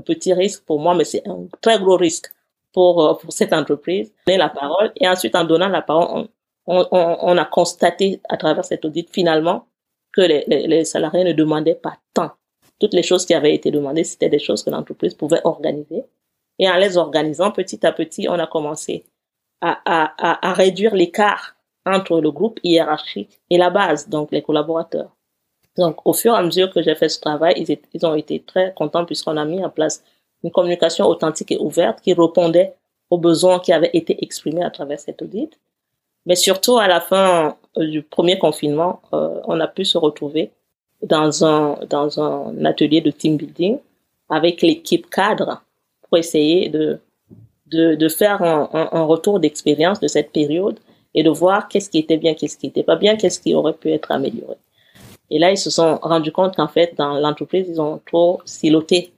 petit 0.05 0.33
risque 0.33 0.65
pour 0.65 0.81
moi, 0.81 0.95
mais 0.95 1.05
c'est 1.05 1.27
un 1.27 1.47
très 1.61 1.79
gros 1.79 1.97
risque 1.97 2.33
pour, 2.73 3.05
euh, 3.05 3.15
pour 3.15 3.33
cette 3.33 3.53
entreprise. 3.53 4.13
Donner 4.27 4.39
la 4.39 4.49
parole 4.49 4.93
et 4.97 5.09
ensuite, 5.09 5.37
en 5.37 5.45
donnant 5.45 5.69
la 5.69 5.83
parole, 5.83 6.29
on, 6.69 7.39
a 7.39 7.45
constaté 7.45 8.21
à 8.29 8.37
travers 8.37 8.65
cet 8.65 8.85
audit 8.85 9.09
finalement 9.11 9.67
que 10.13 10.21
les, 10.21 10.45
les, 10.47 10.67
les 10.67 10.85
salariés 10.85 11.25
ne 11.25 11.33
demandaient 11.33 11.75
pas 11.75 11.99
tant. 12.13 12.31
Toutes 12.79 12.95
les 12.95 13.03
choses 13.03 13.25
qui 13.25 13.35
avaient 13.35 13.55
été 13.55 13.71
demandées, 13.71 14.05
c'était 14.05 14.29
des 14.29 14.39
choses 14.39 14.63
que 14.63 14.71
l'entreprise 14.71 15.15
pouvait 15.15 15.41
organiser. 15.45 16.05
Et 16.59 16.69
en 16.69 16.77
les 16.77 16.97
organisant 16.97 17.51
petit 17.53 17.85
à 17.87 17.93
petit, 17.93 18.29
on 18.29 18.39
a 18.39 18.47
commencé 18.47 19.05
à, 19.61 19.81
à, 19.85 20.49
à 20.49 20.53
réduire 20.53 20.95
l'écart 20.95 21.57
entre 21.87 22.21
le 22.21 22.31
groupe 22.31 22.61
hiérarchique 22.63 23.41
et 23.51 23.59
la 23.59 23.71
base, 23.71 24.09
donc 24.09 24.31
les 24.31 24.43
collaborateurs. 24.43 25.17
Donc, 25.77 26.05
au 26.05 26.13
fur 26.13 26.35
et 26.35 26.37
à 26.37 26.43
mesure 26.43 26.73
que 26.73 26.83
j'ai 26.83 26.95
fait 26.95 27.09
ce 27.09 27.21
travail, 27.21 27.55
ils, 27.57 27.79
ils 27.95 28.07
ont 28.07 28.15
été 28.15 28.43
très 28.43 28.75
contents 28.75 29.05
puisqu'on 29.05 29.37
a 29.37 29.45
mis 29.45 29.65
en 29.65 29.71
place 29.71 30.05
une 30.43 30.51
communication 30.51 31.07
authentique 31.07 31.53
et 31.53 31.59
ouverte 31.59 32.01
qui 32.01 32.13
répondait 32.13 32.75
aux 33.11 33.19
besoins 33.19 33.59
qui 33.59 33.73
avaient 33.73 33.91
été 33.93 34.23
exprimés 34.23 34.65
à 34.65 34.71
travers 34.71 35.01
cet 35.01 35.23
audit. 35.23 35.59
Mais 36.27 36.37
surtout, 36.37 36.79
à 36.79 36.89
la 36.89 37.01
fin 37.01 37.57
du 37.77 38.03
premier 38.03 38.39
confinement, 38.39 39.01
euh, 39.13 39.41
on 39.45 39.61
a 39.61 39.67
pu 39.67 39.85
se 39.85 39.99
retrouver 39.99 40.51
dans 41.03 41.45
un, 41.45 41.79
dans 41.89 42.21
un 42.21 42.65
atelier 42.65 43.01
de 43.01 43.11
team 43.11 43.37
building 43.37 43.79
avec 44.29 44.63
l'équipe 44.63 45.09
cadre 45.09 45.63
pour 46.03 46.19
essayer 46.19 46.69
de, 46.69 47.01
de, 47.67 47.95
de 47.95 48.09
faire 48.09 48.43
un 48.43 49.05
retour 49.05 49.41
d'expérience 49.41 50.01
de 50.01 50.09
cette 50.09 50.33
période 50.33 50.79
et 51.15 51.23
de 51.23 51.31
voir 51.31 51.69
qu'est-ce 51.69 51.91
qui 51.91 51.99
était 51.99 52.17
bien, 52.17 52.35
qu'est-ce 52.35 52.59
qui 52.59 52.67
n'était 52.67 52.83
pas 52.83 52.97
bien, 52.97 53.17
qu'est-ce 53.17 53.41
qui 53.41 53.55
aurait 53.55 53.73
pu 53.73 53.91
être 53.91 54.11
amélioré. 54.11 54.57
Et 55.31 55.39
là, 55.39 55.51
ils 55.51 55.59
se 55.59 55.71
sont 55.71 55.99
rendus 56.03 56.33
compte 56.33 56.57
qu'en 56.57 56.69
fait, 56.69 56.95
dans 56.97 57.19
l'entreprise, 57.19 57.67
ils 57.69 57.81
ont 57.81 58.01
trop 58.07 58.41
siloté 58.45 59.13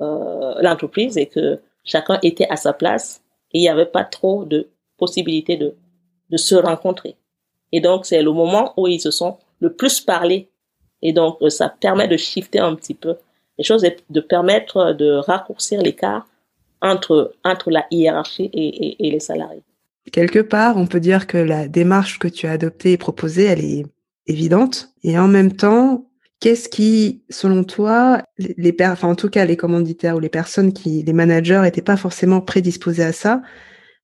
euh, 0.00 0.54
l'entreprise 0.60 1.16
et 1.16 1.26
que 1.26 1.60
chacun 1.84 2.18
était 2.22 2.46
à 2.48 2.56
sa 2.56 2.72
place 2.72 3.22
et 3.52 3.58
il 3.58 3.62
n'y 3.62 3.68
avait 3.68 3.86
pas 3.86 4.04
trop 4.04 4.44
de 4.44 4.68
possibilités 4.96 5.56
de, 5.56 5.74
de 6.30 6.36
se 6.36 6.54
rencontrer. 6.54 7.16
Et 7.72 7.80
donc, 7.80 8.06
c'est 8.06 8.22
le 8.22 8.32
moment 8.32 8.72
où 8.76 8.86
ils 8.88 9.00
se 9.00 9.10
sont 9.10 9.38
le 9.60 9.72
plus 9.72 10.00
parlé. 10.00 10.48
Et 11.02 11.12
donc, 11.12 11.38
ça 11.48 11.68
permet 11.68 12.08
de 12.08 12.16
shifter 12.16 12.58
un 12.58 12.74
petit 12.74 12.94
peu 12.94 13.16
les 13.58 13.64
choses 13.64 13.84
et 13.84 13.96
de 14.08 14.20
permettre 14.20 14.92
de 14.92 15.12
raccourcir 15.12 15.82
l'écart 15.82 16.26
entre, 16.80 17.34
entre 17.44 17.70
la 17.70 17.86
hiérarchie 17.90 18.50
et, 18.52 19.06
et, 19.06 19.10
les 19.10 19.20
salariés. 19.20 19.62
Quelque 20.12 20.38
part, 20.38 20.76
on 20.76 20.86
peut 20.86 21.00
dire 21.00 21.26
que 21.26 21.36
la 21.36 21.68
démarche 21.68 22.18
que 22.18 22.28
tu 22.28 22.46
as 22.46 22.52
adoptée 22.52 22.92
et 22.92 22.96
proposée, 22.96 23.44
elle 23.44 23.64
est 23.64 23.84
évidente. 24.26 24.88
Et 25.02 25.18
en 25.18 25.28
même 25.28 25.52
temps, 25.52 26.10
qu'est-ce 26.40 26.68
qui, 26.68 27.22
selon 27.28 27.64
toi, 27.64 28.22
les, 28.38 28.54
les 28.56 28.76
enfin 28.80 29.08
en 29.08 29.14
tout 29.14 29.28
cas 29.28 29.44
les 29.44 29.56
commanditaires 29.56 30.16
ou 30.16 30.20
les 30.20 30.30
personnes 30.30 30.72
qui, 30.72 31.02
les 31.02 31.12
managers, 31.12 31.60
n'étaient 31.62 31.82
pas 31.82 31.98
forcément 31.98 32.40
prédisposés 32.40 33.04
à 33.04 33.12
ça 33.12 33.42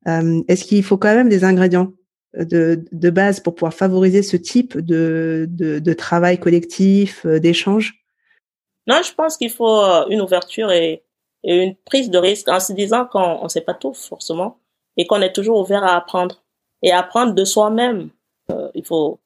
euh, 0.06 0.42
Est-ce 0.49 0.64
qu'il 0.64 0.85
faut 0.85 0.99
quand 0.99 1.14
même 1.14 1.30
des 1.30 1.45
ingrédients 1.45 1.92
de, 2.35 3.11
base 3.11 3.40
pour 3.40 3.54
pouvoir 3.54 3.75
favoriser 3.75 4.23
ce 4.23 4.37
type 4.37 4.78
de, 4.78 5.47
de, 5.49 5.92
travail 5.92 6.38
collectif, 6.38 7.25
euh, 7.26 7.38
d'échange? 7.38 8.04
Non, 8.87 9.00
je 9.02 9.12
pense 9.12 9.37
qu'il 9.37 9.50
faut 9.50 9.80
euh, 9.80 10.06
une 10.09 10.21
ouverture 10.21 10.71
et, 10.71 11.02
une 11.45 11.76
prise 11.76 12.11
de 12.11 12.18
risque 12.18 12.49
en 12.49 12.59
se 12.59 12.73
disant 12.73 13.06
qu'on 13.06 13.45
ne 13.45 13.49
sait 13.49 13.61
pas 13.61 13.75
tout 13.75 13.95
forcément 13.95 14.59
et 14.97 15.06
qu'on 15.06 15.23
est 15.23 15.33
toujours 15.33 15.61
ouvert 15.61 15.85
à 15.85 15.95
apprendre 15.95 16.42
et 16.83 16.90
apprendre 16.90 17.35
de 17.35 17.45
soi-même. 17.45 18.09
Euh, 18.50 18.68
il 18.75 18.85
faut 18.85 19.21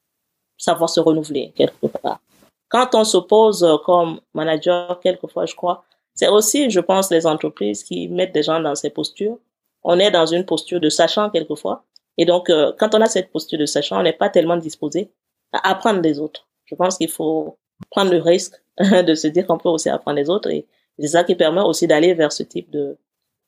savoir 0.58 0.90
se 0.90 1.00
renouveler 1.00 1.52
quelque 1.56 1.86
part. 1.86 2.20
Quand 2.68 2.94
on 2.94 3.04
s'oppose 3.04 3.66
comme 3.86 4.20
manager, 4.34 5.00
quelquefois, 5.00 5.46
je 5.46 5.54
crois, 5.54 5.84
c'est 6.14 6.28
aussi, 6.28 6.70
je 6.70 6.80
pense, 6.80 7.10
les 7.10 7.26
entreprises 7.26 7.82
qui 7.82 8.06
mettent 8.08 8.32
des 8.32 8.42
gens 8.42 8.60
dans 8.60 8.74
ces 8.74 8.90
postures. 8.90 9.38
On 9.82 9.98
est 9.98 10.10
dans 10.10 10.26
une 10.26 10.44
posture 10.44 10.78
de 10.78 10.90
sachant 10.90 11.30
quelquefois. 11.30 11.84
Et 12.20 12.26
donc, 12.26 12.50
euh, 12.50 12.72
quand 12.78 12.94
on 12.94 13.00
a 13.00 13.06
cette 13.06 13.32
posture 13.32 13.58
de 13.58 13.64
sachant, 13.64 13.98
on 13.98 14.02
n'est 14.02 14.12
pas 14.12 14.28
tellement 14.28 14.58
disposé 14.58 15.10
à 15.54 15.70
apprendre 15.70 16.02
des 16.02 16.20
autres. 16.20 16.48
Je 16.66 16.74
pense 16.74 16.98
qu'il 16.98 17.08
faut 17.08 17.58
prendre 17.90 18.10
le 18.10 18.18
risque 18.18 18.56
de 18.78 19.14
se 19.14 19.26
dire 19.26 19.46
qu'on 19.46 19.56
peut 19.56 19.70
aussi 19.70 19.88
apprendre 19.88 20.18
des 20.18 20.28
autres. 20.28 20.50
Et 20.50 20.66
c'est 20.98 21.08
ça 21.08 21.24
qui 21.24 21.34
permet 21.34 21.62
aussi 21.62 21.86
d'aller 21.86 22.12
vers 22.12 22.30
ce 22.30 22.42
type 22.42 22.70
de, 22.70 22.98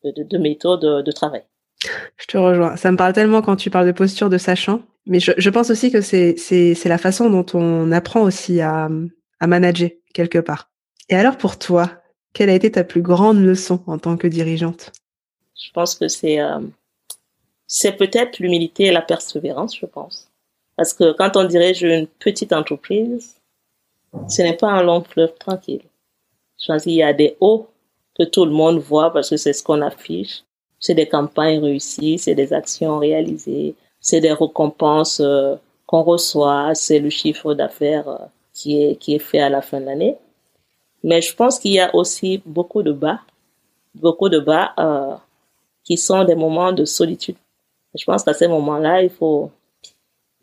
de, 0.05 0.23
de 0.23 0.39
méthode 0.39 1.05
de 1.05 1.13
travail. 1.13 1.43
Je 2.17 2.25
te 2.27 2.39
rejoins. 2.39 2.77
Ça 2.77 2.91
me 2.91 2.97
parle 2.97 3.13
tellement 3.13 3.43
quand 3.43 3.57
tu 3.57 3.69
parles 3.69 3.87
de 3.87 3.93
posture 3.93 4.31
de 4.31 4.39
sachant. 4.39 4.81
Mais 5.05 5.21
je, 5.21 5.33
je 5.37 5.51
pense 5.51 5.69
aussi 5.69 5.93
que 5.93 6.01
c'est, 6.01 6.37
c'est, 6.39 6.75
c'est 6.75 6.89
la 6.89 6.97
façon 6.97 7.29
dont 7.29 7.45
on 7.53 7.93
apprend 7.93 8.23
aussi 8.23 8.63
à, 8.63 8.89
à 9.39 9.47
manager 9.47 9.91
quelque 10.15 10.39
part. 10.39 10.71
Et 11.11 11.15
alors 11.15 11.37
pour 11.37 11.59
toi, 11.59 11.91
quelle 12.33 12.49
a 12.49 12.55
été 12.55 12.71
ta 12.71 12.85
plus 12.85 13.03
grande 13.03 13.39
leçon 13.45 13.83
en 13.87 13.99
tant 13.99 14.17
que 14.17 14.29
dirigeante? 14.29 14.93
Je 15.63 15.71
pense 15.73 15.95
que 15.95 16.09
c'est, 16.09 16.41
euh, 16.41 16.61
c'est 17.75 17.93
peut-être 17.93 18.39
l'humilité 18.39 18.85
et 18.85 18.93
la 18.93 19.01
persévérance, 19.01 19.75
je 19.75 19.87
pense. 19.87 20.29
Parce 20.77 20.93
que 20.93 21.13
quand 21.13 21.39
on 21.39 21.45
dirige 21.45 21.81
une 21.83 22.07
petite 22.07 22.53
entreprise, 22.53 23.37
ce 24.29 24.43
n'est 24.43 24.59
pas 24.59 24.71
un 24.73 24.83
long 24.83 25.03
fleuve 25.03 25.33
tranquille. 25.39 25.81
Je 26.61 26.67
pense 26.67 26.83
qu'il 26.83 26.93
y 26.93 27.03
a 27.03 27.15
des 27.15 27.35
hauts 27.41 27.69
que 28.15 28.25
tout 28.25 28.45
le 28.45 28.51
monde 28.51 28.79
voit 28.79 29.11
parce 29.11 29.31
que 29.31 29.39
c'est 29.39 29.55
ce 29.55 29.63
qu'on 29.63 29.81
affiche. 29.81 30.45
C'est 30.81 30.93
des 30.93 31.09
campagnes 31.09 31.61
réussies, 31.61 32.19
c'est 32.19 32.35
des 32.35 32.53
actions 32.53 32.99
réalisées, 32.99 33.75
c'est 34.01 34.21
des 34.21 34.35
récompenses 34.35 35.21
euh, 35.21 35.57
qu'on 35.87 36.03
reçoit, 36.03 36.75
c'est 36.75 36.99
le 36.99 37.09
chiffre 37.09 37.55
d'affaires 37.55 38.07
euh, 38.07 38.19
qui 38.53 39.15
est 39.15 39.19
fait 39.19 39.41
à 39.41 39.49
la 39.49 39.63
fin 39.63 39.81
de 39.81 39.87
l'année. 39.87 40.19
Mais 41.03 41.23
je 41.23 41.35
pense 41.35 41.59
qu'il 41.59 41.73
y 41.73 41.81
a 41.81 41.95
aussi 41.95 42.43
beaucoup 42.45 42.83
de 42.83 42.93
bas, 42.93 43.21
beaucoup 43.95 44.29
de 44.29 44.41
bas 44.41 44.75
euh, 44.79 45.15
qui 45.85 45.97
sont 45.97 46.25
des 46.25 46.35
moments 46.35 46.73
de 46.73 46.85
solitude. 46.85 47.37
Je 47.95 48.05
pense 48.05 48.25
qu'à 48.25 48.35
ces 48.35 48.49
moments-là, 48.49 49.03
il 49.03 49.11
faut 49.11 49.51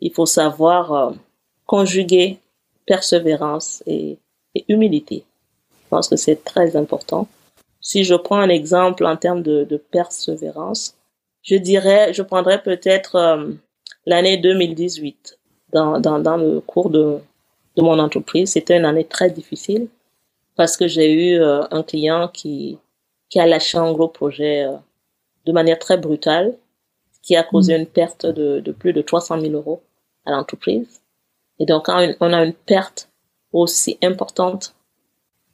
il 0.00 0.12
faut 0.12 0.26
savoir 0.26 0.92
euh, 0.92 1.12
conjuguer 1.66 2.38
persévérance 2.86 3.82
et, 3.86 4.18
humilité. 4.68 5.24
Je 5.84 5.88
pense 5.90 6.08
que 6.08 6.16
c'est 6.16 6.42
très 6.42 6.76
important. 6.76 7.28
Si 7.80 8.02
je 8.02 8.16
prends 8.16 8.38
un 8.38 8.48
exemple 8.48 9.06
en 9.06 9.16
termes 9.16 9.42
de, 9.42 9.62
de 9.62 9.76
persévérance, 9.76 10.96
je 11.42 11.54
dirais, 11.54 12.12
je 12.12 12.22
prendrais 12.22 12.60
peut-être 12.60 13.14
euh, 13.14 13.52
l'année 14.06 14.38
2018 14.38 15.38
dans, 15.72 16.00
dans, 16.00 16.18
dans 16.18 16.36
le 16.36 16.60
cours 16.60 16.90
de, 16.90 17.18
de 17.76 17.82
mon 17.82 17.98
entreprise. 17.98 18.50
C'était 18.50 18.76
une 18.76 18.84
année 18.84 19.04
très 19.04 19.30
difficile 19.30 19.88
parce 20.56 20.76
que 20.76 20.88
j'ai 20.88 21.12
eu 21.12 21.40
euh, 21.40 21.62
un 21.70 21.82
client 21.82 22.28
qui, 22.28 22.78
qui 23.28 23.38
a 23.40 23.46
lâché 23.46 23.78
un 23.78 23.92
gros 23.92 24.08
projet 24.08 24.64
euh, 24.64 24.76
de 25.46 25.52
manière 25.52 25.78
très 25.78 25.96
brutale, 25.96 26.56
qui 27.30 27.36
a 27.36 27.44
causé 27.44 27.78
mmh. 27.78 27.80
une 27.80 27.86
perte 27.86 28.26
de, 28.26 28.58
de 28.58 28.72
plus 28.72 28.92
de 28.92 29.02
300 29.02 29.40
000 29.40 29.52
euros 29.52 29.82
à 30.26 30.32
l'entreprise. 30.32 31.00
Et 31.60 31.64
donc, 31.64 31.86
quand 31.86 32.04
on 32.18 32.32
a 32.32 32.44
une 32.44 32.54
perte 32.54 33.08
aussi 33.52 33.98
importante, 34.02 34.74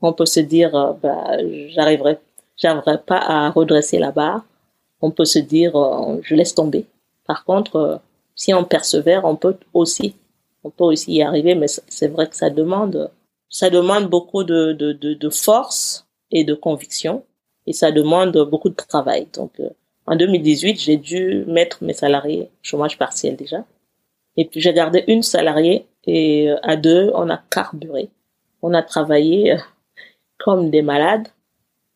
on 0.00 0.14
peut 0.14 0.25
se 0.25 0.40
dire, 0.40 0.75
euh, 0.75 0.95
bah, 0.95 1.37
j'arriverai, 1.68 2.18
j'arriverai 2.56 3.02
pas 3.02 3.18
à 3.18 3.50
redresser 3.50 3.99
la 3.99 4.11
barre 4.11 4.47
on 5.02 5.11
peut 5.11 5.26
se 5.26 5.38
dire, 5.38 5.73
je 6.23 6.35
laisse 6.35 6.54
tomber. 6.54 6.87
Par 7.26 7.45
contre, 7.45 8.00
si 8.35 8.54
on 8.54 8.64
persévère, 8.64 9.26
on 9.26 9.37
peut 9.37 9.59
aussi, 9.75 10.16
on 10.64 10.71
peut 10.71 10.85
aussi 10.85 11.12
y 11.12 11.23
arriver, 11.23 11.54
mais 11.54 11.66
c'est 11.68 12.09
vrai 12.09 12.26
que 12.26 12.35
ça 12.35 12.49
demande, 12.49 13.11
ça 13.50 13.68
demande 13.68 14.09
beaucoup 14.09 14.42
de, 14.42 14.73
de, 14.73 14.95
de, 14.95 15.12
de 15.12 15.28
force 15.28 16.06
et 16.30 16.45
de 16.45 16.54
conviction, 16.54 17.25
et 17.66 17.75
ça 17.75 17.92
demande 17.92 18.35
beaucoup 18.50 18.71
de 18.71 18.75
travail. 18.75 19.28
Donc, 19.35 19.52
en 20.07 20.15
2018, 20.15 20.81
j'ai 20.81 20.97
dû 20.97 21.45
mettre 21.47 21.83
mes 21.83 21.93
salariés 21.93 22.49
chômage 22.63 22.97
partiel 22.97 23.37
déjà. 23.37 23.65
Et 24.37 24.45
puis 24.45 24.61
j'ai 24.61 24.73
gardé 24.73 25.05
une 25.09 25.23
salariée 25.23 25.87
et 26.05 26.51
euh, 26.51 26.57
à 26.63 26.77
deux, 26.77 27.11
on 27.15 27.29
a 27.29 27.41
carburé. 27.51 28.11
On 28.63 28.73
a 28.75 28.83
travaillé 28.83 29.53
euh, 29.53 29.59
comme 30.39 30.71
des 30.71 30.83
malades. 30.83 31.29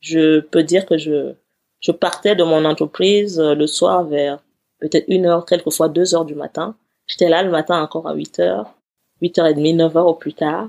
Je 0.01 0.41
peux 0.41 0.65
dire 0.65 0.87
que 0.87 0.99
je, 0.99 1.35
je 1.81 1.93
partais 1.93 2.35
de 2.35 2.43
mon 2.43 2.65
entreprise 2.65 3.39
euh, 3.39 3.55
le 3.55 3.67
soir 3.67 4.05
vers 4.05 4.41
peut-être 4.81 5.05
une 5.09 5.27
heure, 5.27 5.47
quelquefois 5.47 5.89
deux 5.89 6.15
heures 6.15 6.25
du 6.25 6.35
matin. 6.35 6.75
J'étais 7.07 7.29
là 7.29 7.43
le 7.43 7.51
matin 7.51 7.81
encore 7.81 8.09
à 8.09 8.15
8 8.15 8.41
heures, 8.41 8.75
8 9.23 9.39
heures 9.39 9.47
et 9.47 9.55
demie, 9.55 9.75
9 9.75 9.97
heures 9.97 10.07
au 10.07 10.15
plus 10.15 10.35
tard. 10.35 10.69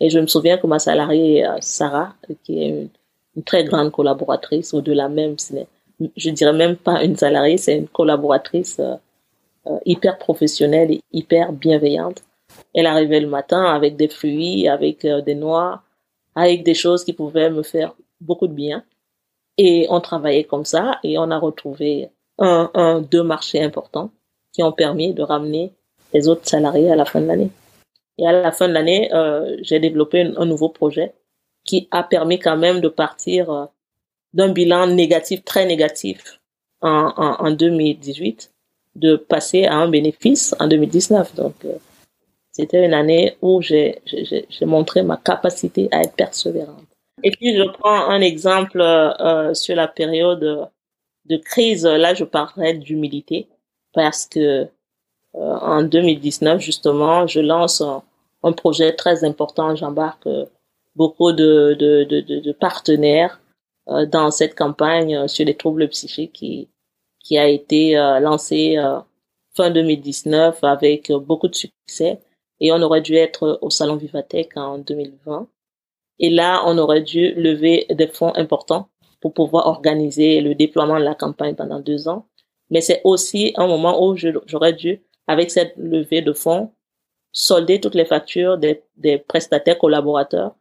Et 0.00 0.10
je 0.10 0.18
me 0.18 0.26
souviens 0.26 0.58
que 0.58 0.66
ma 0.66 0.78
salariée 0.78 1.46
Sarah, 1.60 2.14
qui 2.44 2.62
est 2.62 2.68
une, 2.68 2.88
une 3.36 3.42
très 3.44 3.64
grande 3.64 3.92
collaboratrice, 3.92 4.74
au-delà 4.74 5.08
même, 5.08 5.38
je 6.16 6.30
dirais 6.30 6.52
même 6.52 6.76
pas 6.76 7.02
une 7.04 7.16
salariée, 7.16 7.58
c'est 7.58 7.76
une 7.76 7.88
collaboratrice 7.88 8.78
euh, 8.80 8.94
euh, 9.66 9.78
hyper 9.84 10.18
professionnelle 10.18 10.90
et 10.90 11.02
hyper 11.12 11.52
bienveillante. 11.52 12.22
Elle 12.74 12.86
arrivait 12.86 13.20
le 13.20 13.28
matin 13.28 13.64
avec 13.64 13.96
des 13.96 14.08
fruits, 14.08 14.68
avec 14.68 15.04
euh, 15.04 15.20
des 15.20 15.34
noix, 15.34 15.82
avec 16.34 16.64
des 16.64 16.74
choses 16.74 17.04
qui 17.04 17.12
pouvaient 17.12 17.50
me 17.50 17.62
faire 17.62 17.94
beaucoup 18.20 18.48
de 18.48 18.54
bien. 18.54 18.84
Et 19.58 19.86
on 19.90 20.00
travaillait 20.00 20.44
comme 20.44 20.64
ça 20.64 20.98
et 21.02 21.18
on 21.18 21.30
a 21.30 21.38
retrouvé 21.38 22.08
un, 22.38 23.00
deux 23.02 23.22
marchés 23.22 23.62
importants 23.62 24.10
qui 24.52 24.62
ont 24.62 24.72
permis 24.72 25.14
de 25.14 25.22
ramener 25.22 25.72
les 26.12 26.28
autres 26.28 26.48
salariés 26.48 26.90
à 26.90 26.96
la 26.96 27.04
fin 27.04 27.20
de 27.20 27.26
l'année. 27.26 27.50
Et 28.18 28.26
à 28.26 28.32
la 28.32 28.50
fin 28.50 28.66
de 28.66 28.72
l'année, 28.72 29.10
j'ai 29.60 29.78
développé 29.78 30.22
un, 30.36 30.46
nouveau 30.46 30.70
projet 30.70 31.14
qui 31.64 31.86
a 31.90 32.02
permis 32.02 32.38
quand 32.38 32.56
même 32.56 32.80
de 32.80 32.88
partir 32.88 33.68
d'un 34.34 34.48
bilan 34.48 34.86
négatif, 34.88 35.44
très 35.44 35.66
négatif 35.66 36.40
en, 36.80 37.12
en, 37.16 37.46
en, 37.46 37.50
2018, 37.50 38.50
de 38.96 39.16
passer 39.16 39.64
à 39.66 39.76
un 39.76 39.88
bénéfice 39.88 40.54
en 40.58 40.66
2019. 40.66 41.34
Donc, 41.34 41.54
euh, 41.64 41.74
c'était 42.50 42.84
une 42.84 42.94
année 42.94 43.36
où 43.40 43.62
j'ai 43.62 44.02
montré 44.62 45.02
ma 45.02 45.16
capacité 45.16 45.88
à 45.90 46.02
être 46.02 46.14
persévérante. 46.14 46.84
Et 47.22 47.30
puis, 47.30 47.56
je 47.56 47.62
prends 47.62 48.08
un 48.10 48.20
exemple 48.20 48.80
euh, 48.80 49.54
sur 49.54 49.76
la 49.76 49.88
période 49.88 50.68
de 51.26 51.36
crise. 51.36 51.84
Là, 51.84 52.14
je 52.14 52.24
parlerai 52.24 52.74
d'humilité 52.74 53.46
parce 53.94 54.26
que 54.26 54.40
euh, 54.40 54.68
en 55.34 55.82
2019, 55.82 56.60
justement, 56.60 57.26
je 57.26 57.40
lance 57.40 57.80
un, 57.80 58.02
un 58.42 58.52
projet 58.52 58.92
très 58.92 59.24
important. 59.24 59.74
J'embarque 59.76 60.28
beaucoup 60.96 61.32
de, 61.32 61.74
de, 61.78 62.04
de, 62.04 62.40
de 62.40 62.52
partenaires 62.52 63.38
euh, 63.38 63.41
dans 63.86 64.30
cette 64.30 64.54
campagne 64.54 65.16
euh, 65.16 65.28
sur 65.28 65.44
les 65.44 65.56
troubles 65.56 65.88
psychiques 65.88 66.32
qui, 66.32 66.68
qui 67.20 67.38
a 67.38 67.48
été 67.48 67.98
euh, 67.98 68.20
lancée 68.20 68.76
fin 69.54 69.70
2019 69.70 70.62
avec 70.64 71.12
beaucoup 71.12 71.48
de 71.48 71.54
succès. 71.54 72.20
Et 72.60 72.72
on 72.72 72.80
aurait 72.82 73.00
dû 73.00 73.16
être 73.16 73.58
au 73.60 73.70
Salon 73.70 73.96
Vivatech 73.96 74.56
en 74.56 74.78
2020. 74.78 75.48
Et 76.20 76.30
là, 76.30 76.62
on 76.66 76.78
aurait 76.78 77.02
dû 77.02 77.32
lever 77.34 77.86
des 77.90 78.06
fonds 78.06 78.32
importants 78.36 78.88
pour 79.20 79.34
pouvoir 79.34 79.66
organiser 79.66 80.40
le 80.40 80.54
déploiement 80.54 80.98
de 80.98 81.04
la 81.04 81.14
campagne 81.14 81.54
pendant 81.54 81.80
deux 81.80 82.08
ans. 82.08 82.26
Mais 82.70 82.80
c'est 82.80 83.00
aussi 83.04 83.52
un 83.56 83.66
moment 83.66 84.04
où 84.04 84.16
j'aurais 84.16 84.72
dû, 84.72 85.02
avec 85.26 85.50
cette 85.50 85.74
levée 85.76 86.22
de 86.22 86.32
fonds, 86.32 86.72
solder 87.32 87.80
toutes 87.80 87.94
les 87.94 88.04
factures 88.04 88.58
des, 88.58 88.82
des 88.96 89.18
prestataires 89.18 89.78
collaborateurs. 89.78 90.54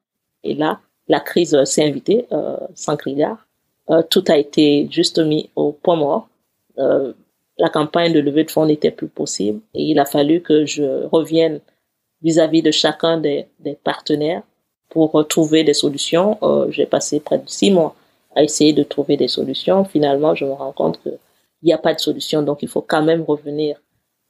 Et 0.43 0.53
là, 0.53 0.81
la 1.11 1.19
crise 1.19 1.61
s'est 1.65 1.83
invitée 1.83 2.25
euh, 2.31 2.55
sans 2.73 2.95
criard. 2.95 3.45
Euh, 3.89 4.01
tout 4.09 4.23
a 4.29 4.37
été 4.37 4.87
juste 4.89 5.19
mis 5.19 5.49
au 5.57 5.73
point 5.73 5.97
mort. 5.97 6.29
Euh, 6.77 7.11
la 7.57 7.67
campagne 7.67 8.13
de 8.13 8.21
levée 8.21 8.45
de 8.45 8.51
fonds 8.51 8.65
n'était 8.65 8.91
plus 8.91 9.09
possible 9.09 9.59
et 9.73 9.83
il 9.83 9.99
a 9.99 10.05
fallu 10.05 10.39
que 10.39 10.65
je 10.65 11.05
revienne 11.07 11.59
vis-à-vis 12.21 12.61
de 12.61 12.71
chacun 12.71 13.17
des, 13.17 13.45
partenaires 13.83 14.41
pour 14.89 15.27
trouver 15.27 15.65
des 15.65 15.73
solutions. 15.73 16.37
J'ai 16.69 16.85
passé 16.85 17.19
près 17.19 17.39
de 17.39 17.47
six 17.47 17.71
mois 17.71 17.93
à 18.35 18.41
essayer 18.43 18.71
de 18.71 18.83
trouver 18.83 19.17
des 19.17 19.27
solutions. 19.27 19.83
Finalement, 19.83 20.33
je 20.33 20.45
me 20.45 20.53
rends 20.53 20.71
compte 20.71 21.01
qu'il 21.01 21.17
n'y 21.63 21.73
a 21.73 21.77
pas 21.77 21.93
de 21.93 21.99
solution, 21.99 22.41
donc 22.41 22.59
il 22.61 22.69
faut 22.69 22.85
quand 22.91 23.03
même 23.03 23.23
revenir 23.23 23.81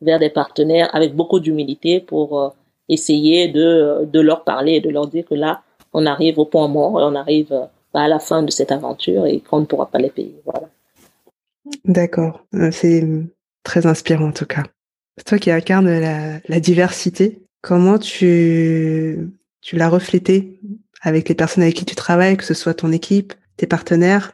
vers 0.02 0.20
des 0.20 0.30
partenaires 0.30 0.90
avec 0.96 1.14
beaucoup 1.16 1.40
d'humilité 1.40 2.00
pour 2.00 2.56
essayer 2.90 3.48
de, 3.50 4.06
de 4.12 4.20
leur 4.20 4.44
parler 4.44 4.74
et 4.74 4.82
de 4.82 4.90
leur 4.90 5.08
dire 5.08 5.26
que 5.26 5.36
là, 5.36 5.62
on 5.94 6.06
arrive 6.06 6.40
au 6.40 6.46
point 6.46 6.68
mort 6.68 7.00
et 7.00 7.04
on 7.04 7.16
arrive 7.16 7.52
euh, 7.52 7.66
à 7.94 8.08
la 8.08 8.20
fin 8.20 8.44
de 8.44 8.52
cette 8.52 8.72
aventure 8.72 9.26
et 9.26 9.40
qu'on 9.42 9.60
ne 9.60 9.66
pourra 9.66 9.90
pas 9.90 10.00
les 10.00 10.10
payer. 10.10 10.42
Voilà. 10.46 10.70
D'accord, 11.86 12.46
euh, 12.56 12.72
c'est 12.72 13.08
très 13.64 13.86
inspirant 13.86 14.30
en 14.30 14.32
tout 14.32 14.46
cas. 14.46 14.64
Toi 15.26 15.38
qui 15.38 15.52
incarnes 15.52 16.00
la, 16.00 16.60
diversité, 16.60 17.44
comment 17.62 18.00
tu, 18.00 19.30
tu 19.62 19.76
l'as 19.76 19.90
reflété 19.90 20.60
avec 21.02 21.30
les 21.30 21.36
personnes 21.36 21.64
avec 21.64 21.76
qui 21.76 21.86
tu 21.86 21.96
travailles, 21.96 22.38
que 22.38 22.44
ce 22.44 22.54
soit 22.54 22.74
ton 22.74 22.92
équipe, 22.92 23.34
tes 23.58 23.68
partenaires? 23.68 24.34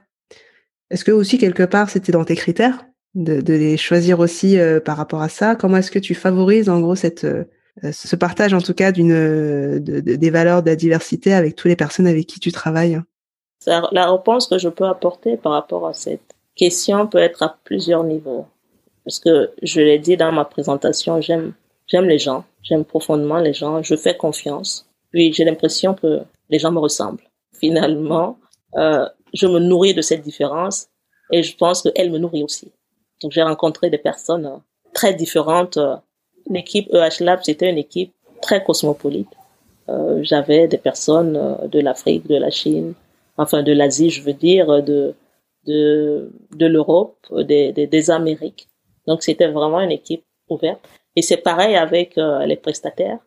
Est-ce 0.89 1.03
que 1.03 1.11
aussi 1.11 1.37
quelque 1.37 1.63
part 1.63 1.89
c'était 1.89 2.11
dans 2.11 2.23
tes 2.23 2.35
critères 2.35 2.85
de, 3.15 3.41
de 3.41 3.53
les 3.53 3.75
choisir 3.75 4.19
aussi 4.19 4.57
euh, 4.57 4.79
par 4.79 4.97
rapport 4.97 5.21
à 5.21 5.29
ça? 5.29 5.55
Comment 5.55 5.77
est-ce 5.77 5.91
que 5.91 5.99
tu 5.99 6.15
favorises 6.15 6.69
en 6.69 6.79
gros 6.79 6.95
cette 6.95 7.25
euh, 7.25 7.43
ce 7.91 8.15
partage 8.15 8.53
en 8.53 8.61
tout 8.61 8.73
cas 8.73 8.91
des 8.91 10.29
valeurs 10.29 10.63
de 10.63 10.69
la 10.69 10.75
diversité 10.75 11.33
avec 11.33 11.55
toutes 11.55 11.69
les 11.69 11.75
personnes 11.75 12.07
avec 12.07 12.25
qui 12.27 12.39
tu 12.39 12.51
travailles 12.51 13.01
La 13.65 14.11
réponse 14.11 14.47
que 14.47 14.57
je 14.57 14.69
peux 14.69 14.85
apporter 14.85 15.37
par 15.37 15.53
rapport 15.53 15.87
à 15.87 15.93
cette 15.93 16.35
question 16.55 17.07
peut 17.07 17.19
être 17.19 17.43
à 17.43 17.57
plusieurs 17.63 18.03
niveaux. 18.03 18.45
Parce 19.03 19.19
que 19.19 19.51
je 19.61 19.79
l'ai 19.79 19.99
dit 19.99 20.17
dans 20.17 20.31
ma 20.31 20.45
présentation, 20.45 21.21
j'aime 21.21 21.53
j'aime 21.87 22.05
les 22.05 22.19
gens, 22.19 22.43
j'aime 22.61 22.83
profondément 22.83 23.39
les 23.39 23.53
gens, 23.53 23.81
je 23.81 23.95
fais 23.95 24.17
confiance. 24.17 24.89
Puis 25.11 25.31
j'ai 25.33 25.45
l'impression 25.45 25.93
que 25.93 26.21
les 26.49 26.59
gens 26.59 26.71
me 26.71 26.79
ressemblent. 26.79 27.23
Finalement, 27.57 28.37
euh, 28.75 29.07
je 29.33 29.47
me 29.47 29.59
nourris 29.59 29.93
de 29.93 30.01
cette 30.01 30.21
différence 30.21 30.87
et 31.31 31.43
je 31.43 31.55
pense 31.55 31.81
qu'elle 31.81 32.11
me 32.11 32.17
nourrit 32.17 32.43
aussi. 32.43 32.71
Donc 33.21 33.31
j'ai 33.31 33.41
rencontré 33.41 33.89
des 33.89 33.97
personnes 33.97 34.61
très 34.93 35.13
différentes 35.13 35.77
euh, 35.77 35.95
L'équipe 36.49 36.87
EH 36.93 37.23
Lab, 37.23 37.39
c'était 37.43 37.69
une 37.69 37.77
équipe 37.77 38.13
très 38.41 38.63
cosmopolite. 38.63 39.29
Euh, 39.89 40.19
J'avais 40.23 40.67
des 40.67 40.77
personnes 40.77 41.35
euh, 41.35 41.67
de 41.67 41.79
l'Afrique, 41.79 42.27
de 42.27 42.35
la 42.35 42.49
Chine, 42.49 42.93
enfin 43.37 43.63
de 43.63 43.71
l'Asie, 43.71 44.09
je 44.09 44.21
veux 44.21 44.33
dire, 44.33 44.83
de 44.83 45.15
de, 45.67 46.31
de 46.55 46.65
l'Europe, 46.65 47.17
des, 47.31 47.71
des, 47.73 47.87
des, 47.87 48.09
Amériques. 48.09 48.67
Donc 49.05 49.21
c'était 49.21 49.47
vraiment 49.47 49.81
une 49.81 49.91
équipe 49.91 50.23
ouverte. 50.49 50.79
Et 51.15 51.21
c'est 51.21 51.37
pareil 51.37 51.75
avec 51.75 52.17
euh, 52.17 52.45
les 52.45 52.55
prestataires. 52.55 53.19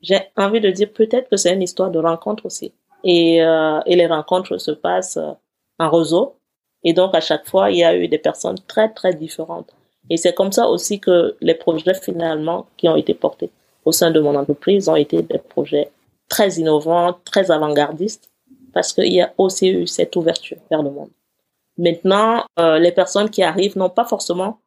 J'ai 0.00 0.20
envie 0.36 0.60
de 0.60 0.70
dire 0.70 0.92
peut-être 0.92 1.28
que 1.28 1.36
c'est 1.36 1.52
une 1.52 1.62
histoire 1.62 1.90
de 1.90 1.98
rencontre 1.98 2.46
aussi. 2.46 2.72
Et, 3.04 3.42
euh, 3.42 3.80
et 3.86 3.96
les 3.96 4.06
rencontres 4.06 4.58
se 4.58 4.70
passent 4.70 5.16
euh, 5.16 5.32
en 5.78 5.90
réseau. 5.90 6.36
Et 6.84 6.92
donc 6.92 7.14
à 7.14 7.20
chaque 7.20 7.48
fois, 7.48 7.70
il 7.70 7.78
y 7.78 7.84
a 7.84 7.96
eu 7.96 8.08
des 8.08 8.18
personnes 8.18 8.58
très 8.66 8.88
très 8.92 9.14
différentes. 9.14 9.74
Et 10.12 10.18
c'est 10.18 10.34
comme 10.34 10.52
ça 10.52 10.68
aussi 10.68 11.00
que 11.00 11.36
les 11.40 11.54
projets 11.54 11.94
finalement 11.94 12.66
qui 12.76 12.86
ont 12.86 12.96
été 12.96 13.14
portés 13.14 13.48
au 13.86 13.92
sein 13.92 14.10
de 14.10 14.20
mon 14.20 14.34
entreprise 14.36 14.86
ont 14.90 14.94
été 14.94 15.22
des 15.22 15.38
projets 15.38 15.90
très 16.28 16.50
innovants, 16.56 17.16
très 17.24 17.50
avant-gardistes, 17.50 18.30
parce 18.74 18.92
qu'il 18.92 19.10
y 19.10 19.22
a 19.22 19.32
aussi 19.38 19.68
eu 19.68 19.86
cette 19.86 20.14
ouverture 20.14 20.58
vers 20.70 20.82
le 20.82 20.90
monde. 20.90 21.08
Maintenant, 21.78 22.44
euh, 22.60 22.78
les 22.78 22.92
personnes 22.92 23.30
qui 23.30 23.42
arrivent 23.42 23.78
n'ont 23.78 23.88
pas 23.88 24.04
forcément 24.04 24.58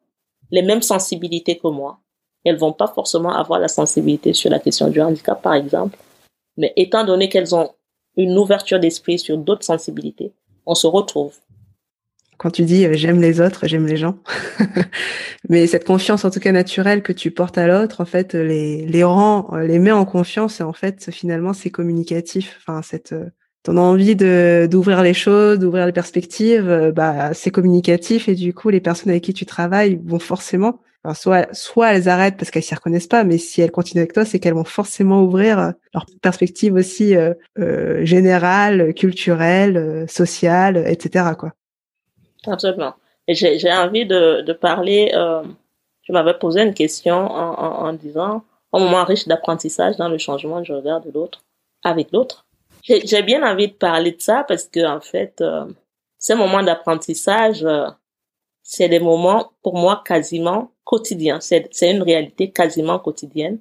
les 0.49 0.63
mêmes 0.63 0.81
sensibilités 0.81 1.59
que 1.59 1.67
moi. 1.67 1.99
Elles 2.43 2.57
vont 2.57 2.73
pas 2.73 2.87
forcément 2.87 3.31
avoir 3.31 3.59
la 3.59 3.67
sensibilité 3.67 4.33
sur 4.33 4.49
la 4.49 4.57
question 4.57 4.87
du 4.87 4.99
handicap, 4.99 5.39
par 5.43 5.53
exemple. 5.53 5.95
Mais 6.57 6.73
étant 6.75 7.03
donné 7.03 7.29
qu'elles 7.29 7.53
ont 7.53 7.69
une 8.17 8.35
ouverture 8.35 8.79
d'esprit 8.79 9.19
sur 9.19 9.37
d'autres 9.37 9.63
sensibilités, 9.63 10.33
on 10.65 10.73
se 10.73 10.87
retrouve 10.87 11.35
quand 12.37 12.51
tu 12.51 12.63
dis 12.63 12.85
euh, 12.85 12.93
j'aime 12.93 13.21
les 13.21 13.41
autres, 13.41 13.67
j'aime 13.67 13.85
les 13.85 13.97
gens. 13.97 14.17
Mais 15.49 15.67
cette 15.67 15.85
confiance 15.85 16.25
en 16.25 16.31
tout 16.31 16.39
cas 16.39 16.51
naturelle 16.51 17.03
que 17.03 17.13
tu 17.13 17.31
portes 17.31 17.57
à 17.57 17.67
l'autre, 17.67 18.01
en 18.01 18.05
fait, 18.05 18.33
les, 18.33 18.85
les 18.85 19.03
rend, 19.03 19.49
euh, 19.53 19.65
les 19.65 19.79
met 19.79 19.91
en 19.91 20.05
confiance 20.05 20.59
et 20.59 20.63
en 20.63 20.73
fait, 20.73 21.11
finalement, 21.11 21.53
c'est 21.53 21.69
communicatif. 21.69 22.57
Enfin, 22.59 22.81
cette, 22.81 23.13
euh, 23.13 23.29
ton 23.63 23.77
envie 23.77 24.15
de, 24.15 24.67
d'ouvrir 24.69 25.01
les 25.01 25.13
choses, 25.13 25.59
d'ouvrir 25.59 25.85
les 25.85 25.91
perspectives, 25.91 26.91
bah, 26.95 27.33
c'est 27.33 27.51
communicatif 27.51 28.29
et 28.29 28.35
du 28.35 28.53
coup, 28.53 28.69
les 28.69 28.81
personnes 28.81 29.09
avec 29.09 29.23
qui 29.23 29.33
tu 29.33 29.45
travailles 29.45 29.99
vont 30.05 30.19
forcément, 30.19 30.81
soit, 31.13 31.47
soit 31.51 31.93
elles 31.93 32.07
arrêtent 32.07 32.37
parce 32.37 32.51
qu'elles 32.51 32.63
s'y 32.63 32.75
reconnaissent 32.75 33.07
pas, 33.07 33.23
mais 33.23 33.39
si 33.39 33.61
elles 33.61 33.71
continuent 33.71 34.01
avec 34.01 34.13
toi, 34.13 34.23
c'est 34.23 34.39
qu'elles 34.39 34.53
vont 34.53 34.65
forcément 34.65 35.23
ouvrir 35.23 35.73
leur 35.95 36.05
perspective 36.21 36.75
aussi 36.75 37.15
euh, 37.15 37.33
générale, 38.05 38.93
culturelle, 38.93 40.05
sociale, 40.07 40.83
etc. 40.87 41.31
quoi. 41.37 41.53
Absolument. 42.47 42.93
Et 43.27 43.33
j'ai 43.35 43.71
envie 43.71 44.05
de, 44.05 44.41
de 44.41 44.53
parler, 44.53 45.11
euh, 45.15 45.43
je 46.03 46.13
m'avais 46.13 46.35
posé 46.35 46.61
une 46.61 46.73
question 46.73 47.15
en, 47.15 47.87
en, 47.87 47.93
disant, 47.93 48.43
un 48.71 48.79
moment 48.79 49.03
riche 49.03 49.27
d'apprentissage 49.27 49.97
dans 49.97 50.09
le 50.09 50.17
changement 50.17 50.61
du 50.61 50.71
regard 50.71 51.01
de 51.01 51.11
l'autre 51.11 51.41
avec 51.83 52.11
l'autre. 52.11 52.45
J'ai 52.83 53.23
bien 53.23 53.41
envie 53.43 53.69
de 53.69 53.73
parler 53.73 54.11
de 54.11 54.21
ça 54.21 54.45
parce 54.47 54.65
que 54.67 54.85
en 54.85 55.01
fait, 55.01 55.41
euh, 55.41 55.65
ces 56.19 56.35
moments 56.35 56.61
d'apprentissage, 56.61 57.63
euh, 57.63 57.87
c'est 58.61 58.89
des 58.89 58.99
moments 58.99 59.53
pour 59.63 59.75
moi 59.75 60.03
quasiment 60.05 60.71
quotidiens. 60.83 61.39
C'est 61.41 61.67
une 61.81 62.03
réalité 62.03 62.51
quasiment 62.51 62.99
quotidienne, 62.99 63.59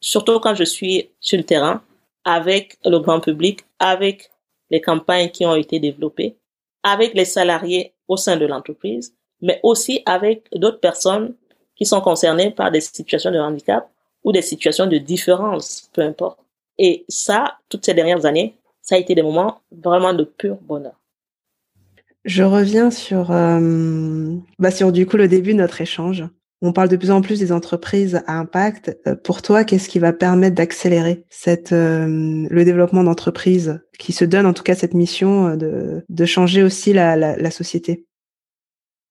surtout 0.00 0.40
quand 0.40 0.56
je 0.56 0.64
suis 0.64 1.10
sur 1.20 1.38
le 1.38 1.44
terrain 1.44 1.82
avec 2.24 2.78
le 2.84 2.98
grand 2.98 3.20
public, 3.20 3.60
avec 3.78 4.30
les 4.70 4.80
campagnes 4.80 5.28
qui 5.28 5.46
ont 5.46 5.54
été 5.54 5.78
développées, 5.78 6.36
avec 6.82 7.14
les 7.14 7.24
salariés 7.24 7.93
au 8.08 8.16
sein 8.16 8.36
de 8.36 8.46
l'entreprise, 8.46 9.14
mais 9.40 9.60
aussi 9.62 10.02
avec 10.06 10.46
d'autres 10.54 10.80
personnes 10.80 11.34
qui 11.76 11.86
sont 11.86 12.00
concernées 12.00 12.50
par 12.50 12.70
des 12.70 12.80
situations 12.80 13.30
de 13.30 13.38
handicap 13.38 13.90
ou 14.22 14.32
des 14.32 14.42
situations 14.42 14.86
de 14.86 14.98
différence, 14.98 15.90
peu 15.92 16.02
importe. 16.02 16.38
Et 16.78 17.04
ça, 17.08 17.58
toutes 17.68 17.84
ces 17.84 17.94
dernières 17.94 18.24
années, 18.24 18.56
ça 18.80 18.96
a 18.96 18.98
été 18.98 19.14
des 19.14 19.22
moments 19.22 19.60
vraiment 19.70 20.12
de 20.14 20.24
pur 20.24 20.56
bonheur. 20.62 21.00
Je 22.24 22.42
reviens 22.42 22.90
sur, 22.90 23.30
euh, 23.30 24.34
bah 24.58 24.70
sur 24.70 24.92
du 24.92 25.06
coup 25.06 25.16
le 25.16 25.28
début 25.28 25.52
de 25.52 25.58
notre 25.58 25.80
échange. 25.80 26.24
On 26.66 26.72
parle 26.72 26.88
de 26.88 26.96
plus 26.96 27.10
en 27.10 27.20
plus 27.20 27.40
des 27.40 27.52
entreprises 27.52 28.22
à 28.26 28.38
impact. 28.38 28.98
Euh, 29.06 29.14
pour 29.14 29.42
toi, 29.42 29.64
qu'est-ce 29.64 29.86
qui 29.86 29.98
va 29.98 30.14
permettre 30.14 30.54
d'accélérer 30.54 31.22
euh, 31.46 32.46
le 32.48 32.64
développement 32.64 33.04
d'entreprises 33.04 33.82
qui 33.98 34.14
se 34.14 34.24
donne 34.24 34.46
en 34.46 34.54
tout 34.54 34.62
cas 34.62 34.74
cette 34.74 34.94
mission 34.94 35.48
euh, 35.48 36.00
de, 36.08 36.24
changer 36.24 36.62
aussi 36.62 36.94
la, 36.94 37.50
société? 37.50 38.06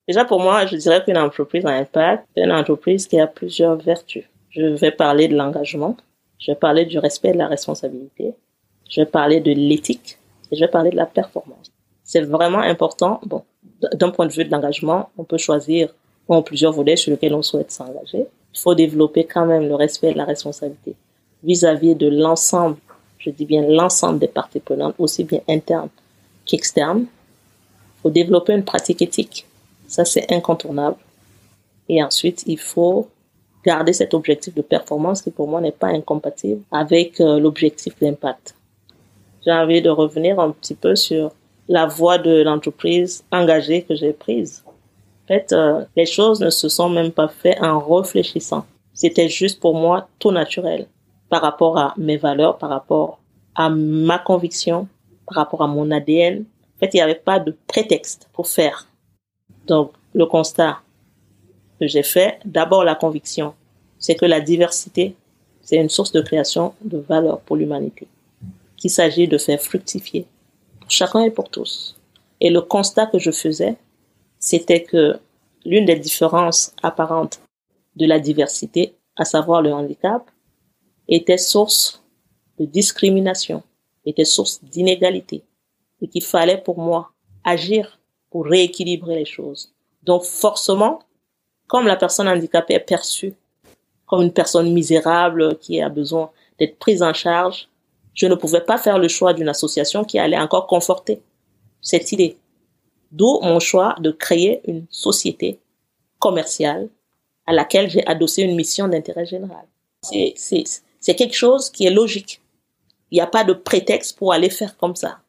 Déjà 0.08 0.26
pour 0.26 0.42
moi, 0.42 0.66
je 0.66 0.78
dirais 0.78 1.04
qu'une 1.04 1.20
entreprise 1.20 1.64
à 1.68 1.74
impact, 1.74 2.26
c'est 2.36 2.44
une 2.44 2.52
entreprise 2.52 3.06
qui 3.06 3.20
a 3.20 3.28
plusieurs 3.28 3.76
vertus. 3.76 4.24
Je 4.50 4.76
vais 4.76 4.92
parler 4.92 5.28
de 5.28 5.38
l'engagement, 5.38 5.96
je 6.40 6.54
vais 6.54 6.58
parler 6.58 6.86
du 6.86 6.98
respect 6.98 7.34
de 7.34 7.38
la 7.38 7.48
responsabilité, 7.48 8.34
je 8.90 9.02
vais 9.02 9.06
parler 9.06 9.42
de 9.42 9.52
l'éthique 9.52 10.18
et 10.52 10.56
je 10.56 10.62
vais 10.62 10.72
parler 10.72 10.90
de 10.90 10.98
la 10.98 11.06
performance. 11.06 11.72
C'est 12.04 12.22
vraiment 12.22 12.62
important. 12.62 13.22
Bon, 13.28 13.44
d'un 13.94 14.10
point 14.10 14.26
de 14.26 14.34
vue 14.34 14.44
de 14.44 14.52
l'engagement, 14.52 15.12
on 15.20 15.24
peut 15.24 15.38
choisir 15.38 15.94
bon, 16.28 16.42
plusieurs 16.42 16.74
volets 16.74 16.96
sur 16.96 17.12
lesquels 17.12 17.34
on 17.34 17.42
souhaite 17.42 17.72
s'engager. 17.72 18.26
Il 18.54 18.60
faut 18.60 18.76
développer 18.76 19.26
quand 19.26 19.46
même 19.46 19.68
le 19.68 19.76
respect 19.76 20.12
et 20.12 20.14
la 20.14 20.26
responsabilité 20.26 20.96
vis-à-vis 21.44 21.96
de 21.96 22.08
l'ensemble, 22.08 22.78
je 23.20 23.30
dis 23.30 23.46
bien 23.46 23.62
l'ensemble 23.68 24.20
des 24.20 24.28
parties 24.28 24.60
prenantes, 24.60 24.96
aussi 24.98 25.24
bien 25.24 25.42
internes 25.48 25.90
qu'externes. 26.46 27.06
Il 27.98 28.02
faut 28.02 28.10
développer 28.10 28.54
une 28.54 28.64
pratique 28.64 29.02
éthique. 29.02 29.46
Ça, 29.88 30.06
c'est 30.06 30.32
incontournable. 30.32 30.98
Et 31.90 32.04
ensuite, 32.04 32.44
il 32.48 32.58
faut 32.58 33.10
garder 33.66 33.94
cet 33.94 34.14
objectif 34.14 34.54
de 34.56 34.62
performance 34.62 35.22
qui 35.22 35.32
pour 35.32 35.48
moi 35.48 35.62
n'est 35.62 35.72
pas 35.72 35.88
incompatible 35.88 36.62
avec 36.72 37.22
euh, 37.22 37.40
l'objectif 37.40 37.98
d'impact. 38.00 38.56
J'ai 39.46 39.52
envie 39.52 39.82
de 39.82 39.90
revenir 39.90 40.40
un 40.40 40.52
petit 40.52 40.76
peu 40.76 40.96
sur 40.96 41.32
la 41.70 41.86
voie 41.86 42.18
de 42.18 42.42
l'entreprise 42.42 43.24
engagée 43.32 43.84
que 43.84 43.96
j'ai 43.96 44.12
prise. 44.12 44.64
Fait, 45.34 45.52
euh, 45.52 45.84
les 45.96 46.06
choses 46.06 46.42
ne 46.42 46.52
se 46.52 46.70
sont 46.70 46.90
même 46.90 47.12
pas 47.12 47.28
faites 47.28 47.60
en 47.60 47.80
réfléchissant. 47.80 48.68
C'était 48.94 49.30
juste 49.30 49.60
pour 49.60 49.74
moi 49.74 50.08
tout 50.20 50.30
naturel 50.30 50.86
par 51.28 51.42
rapport 51.42 51.76
à 51.80 51.96
mes 51.98 52.18
valeurs, 52.18 52.60
par 52.60 52.70
rapport 52.70 53.18
à 53.56 53.68
ma 53.68 54.20
conviction, 54.20 54.88
par 55.26 55.38
rapport 55.38 55.64
à 55.64 55.68
mon 55.68 55.90
ADN. 55.90 56.42
En 56.76 56.80
fait, 56.80 56.92
il 56.94 56.98
n'y 56.98 57.02
avait 57.02 57.16
pas 57.16 57.40
de 57.40 57.58
prétexte 57.66 58.30
pour 58.32 58.48
faire. 58.48 58.88
Donc, 59.66 59.94
le 60.14 60.28
constat 60.28 60.82
que 61.80 61.88
j'ai 61.88 62.04
fait, 62.04 62.38
d'abord 62.46 62.84
la 62.84 62.94
conviction, 62.94 63.56
c'est 63.98 64.14
que 64.14 64.28
la 64.28 64.40
diversité, 64.40 65.16
c'est 65.64 65.78
une 65.78 65.90
source 65.90 66.12
de 66.12 66.22
création 66.22 66.76
de 66.84 67.00
valeur 67.00 67.40
pour 67.40 67.56
l'humanité, 67.56 68.06
qu'il 68.78 68.92
s'agit 68.92 69.28
de 69.28 69.40
faire 69.40 69.60
fructifier 69.60 70.28
pour 70.80 70.92
chacun 70.92 71.22
et 71.22 71.32
pour 71.32 71.50
tous. 71.50 71.96
Et 72.40 72.52
le 72.52 72.62
constat 72.62 73.08
que 73.08 73.18
je 73.18 73.32
faisais, 73.32 73.76
c'était 74.44 74.84
que 74.84 75.18
l'une 75.64 75.86
des 75.86 75.96
différences 75.96 76.76
apparentes 76.84 77.40
de 77.96 78.06
la 78.06 78.20
diversité, 78.20 78.94
à 79.16 79.24
savoir 79.24 79.62
le 79.62 79.72
handicap, 79.72 80.30
était 81.08 81.38
source 81.38 82.04
de 82.60 82.66
discrimination, 82.66 83.64
était 84.06 84.26
source 84.26 84.62
d'inégalité, 84.62 85.46
et 86.02 86.10
qu'il 86.10 86.26
fallait 86.26 86.58
pour 86.58 86.78
moi 86.78 87.12
agir 87.46 88.02
pour 88.32 88.46
rééquilibrer 88.46 89.16
les 89.16 89.24
choses. 89.24 89.72
Donc 90.04 90.24
forcément, 90.24 91.00
comme 91.68 91.88
la 91.88 91.96
personne 91.96 92.28
handicapée 92.28 92.74
est 92.74 92.80
perçue 92.82 93.36
comme 94.08 94.24
une 94.24 94.34
personne 94.34 94.74
misérable 94.74 95.58
qui 95.60 95.82
a 95.82 95.88
besoin 95.88 96.32
d'être 96.60 96.78
prise 96.80 97.02
en 97.02 97.14
charge, 97.14 97.70
je 98.14 98.26
ne 98.26 98.36
pouvais 98.36 98.60
pas 98.60 98.78
faire 98.78 99.00
le 99.00 99.08
choix 99.08 99.34
d'une 99.34 99.48
association 99.48 100.04
qui 100.04 100.20
allait 100.20 100.38
encore 100.38 100.68
conforter 100.68 101.22
cette 101.82 102.12
idée. 102.12 102.38
D'où 103.14 103.40
mon 103.42 103.60
choix 103.60 103.96
de 104.00 104.12
créer 104.12 104.62
une 104.68 104.88
société 104.90 105.60
commerciale 106.18 106.90
à 107.46 107.54
laquelle 107.54 107.90
j'ai 107.90 108.06
adossé 108.08 108.42
une 108.42 108.56
mission 108.56 108.88
d'intérêt 108.88 109.26
général. 109.26 109.66
C'est 110.02 111.16
quelque 111.16 111.36
chose 111.36 111.70
qui 111.70 111.86
est 111.86 111.92
logique. 111.92 112.42
Il 113.12 113.16
n'y 113.16 113.22
a 113.22 113.28
pas 113.28 113.44
de 113.44 113.54
prétexte 113.54 114.18
pour 114.18 114.34
aller 114.34 114.50
faire 114.50 114.76
comme 114.78 114.96
ça. 114.96 115.20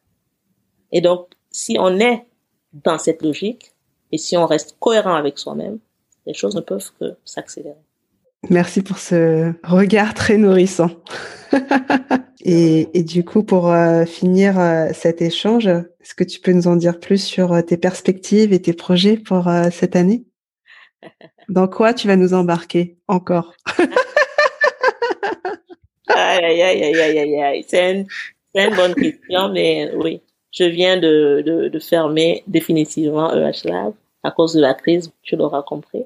Et 0.92 1.02
donc, 1.02 1.28
si 1.50 1.76
on 1.78 1.98
est 2.00 2.24
dans 2.72 2.98
cette 2.98 3.20
logique 3.20 3.72
et 4.12 4.18
si 4.18 4.36
on 4.36 4.46
reste 4.46 4.76
cohérent 4.80 5.14
avec 5.14 5.38
soi-même, 5.38 5.78
les 6.26 6.32
choses 6.32 6.54
ne 6.54 6.62
peuvent 6.62 6.90
que 6.98 7.16
s'accélérer. 7.24 7.76
Merci 8.48 8.80
pour 8.80 8.98
ce 8.98 9.52
regard 9.62 10.14
très 10.14 10.38
nourrissant. 10.38 10.90
et, 12.40 13.02
du 13.02 13.24
coup, 13.24 13.42
pour 13.42 13.70
euh, 13.70 14.06
finir 14.06 14.58
euh, 14.58 14.88
cet 14.94 15.20
échange, 15.20 15.68
est-ce 16.04 16.14
que 16.14 16.24
tu 16.24 16.38
peux 16.38 16.52
nous 16.52 16.68
en 16.68 16.76
dire 16.76 17.00
plus 17.00 17.24
sur 17.24 17.52
euh, 17.52 17.62
tes 17.62 17.78
perspectives 17.78 18.52
et 18.52 18.60
tes 18.60 18.74
projets 18.74 19.16
pour 19.16 19.48
cette 19.72 19.96
année? 19.96 20.24
Dans 21.48 21.66
quoi 21.66 21.94
tu 21.94 22.06
vas 22.06 22.16
nous 22.16 22.34
embarquer 22.34 22.96
encore? 23.08 23.54
Aïe, 26.08 26.62
aïe, 26.62 26.82
aïe, 26.84 27.00
aïe, 27.00 27.18
aïe, 27.18 27.42
aïe. 27.42 27.64
C'est 27.66 27.92
une, 28.54 28.74
bonne 28.74 28.94
question, 28.94 29.48
mais 29.48 29.90
oui. 29.96 30.20
Je 30.52 30.64
viens 30.64 30.96
de, 30.98 31.78
fermer 31.80 32.44
définitivement 32.46 33.32
EH 33.34 33.64
Lab 33.64 33.94
à 34.22 34.30
cause 34.30 34.54
de 34.54 34.60
la 34.60 34.74
crise, 34.74 35.12
tu 35.22 35.36
l'auras 35.36 35.62
compris. 35.62 36.04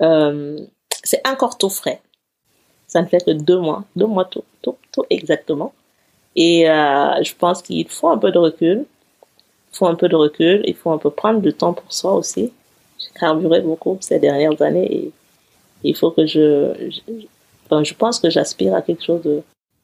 Euh, 0.00 0.58
c'est 1.04 1.26
encore 1.26 1.58
tout 1.58 1.68
frais. 1.68 2.00
Ça 2.86 3.02
ne 3.02 3.06
fait 3.06 3.24
que 3.24 3.30
deux 3.30 3.58
mois, 3.58 3.84
deux 3.94 4.06
mois 4.06 4.24
tout, 4.24 4.44
tout, 4.62 4.76
tout 4.92 5.04
exactement. 5.10 5.72
Et 6.34 6.68
euh, 6.68 7.22
je 7.22 7.34
pense 7.34 7.62
qu'il 7.62 7.88
faut 7.88 8.08
un 8.08 8.18
peu 8.18 8.32
de 8.32 8.38
recul. 8.38 8.86
Faut 9.72 9.86
un 9.86 9.94
peu 9.94 10.08
de 10.08 10.16
recul. 10.16 10.62
Il 10.66 10.74
faut 10.74 10.90
un 10.90 10.98
peu 10.98 11.10
prendre 11.10 11.40
du 11.40 11.52
temps 11.52 11.72
pour 11.72 11.92
soi 11.92 12.14
aussi. 12.14 12.52
J'ai 12.98 13.18
carburé 13.18 13.60
beaucoup 13.60 13.96
ces 14.00 14.18
dernières 14.18 14.60
années 14.62 14.92
et 14.92 15.12
il 15.84 15.96
faut 15.96 16.10
que 16.10 16.26
je, 16.26 16.74
je, 16.90 17.12
enfin, 17.66 17.84
je 17.84 17.94
pense 17.94 18.18
que 18.18 18.30
j'aspire 18.30 18.74
à 18.74 18.82
quelque 18.82 19.04
chose 19.04 19.22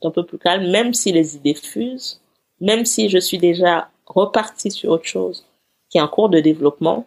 d'un 0.02 0.10
peu 0.10 0.24
plus 0.24 0.38
calme, 0.38 0.70
même 0.70 0.92
si 0.94 1.12
les 1.12 1.36
idées 1.36 1.54
fusent, 1.54 2.20
même 2.60 2.84
si 2.84 3.08
je 3.08 3.18
suis 3.18 3.38
déjà 3.38 3.88
reparti 4.06 4.70
sur 4.70 4.90
autre 4.90 5.04
chose 5.04 5.44
qui 5.90 5.98
est 5.98 6.00
en 6.00 6.08
cours 6.08 6.28
de 6.28 6.40
développement. 6.40 7.06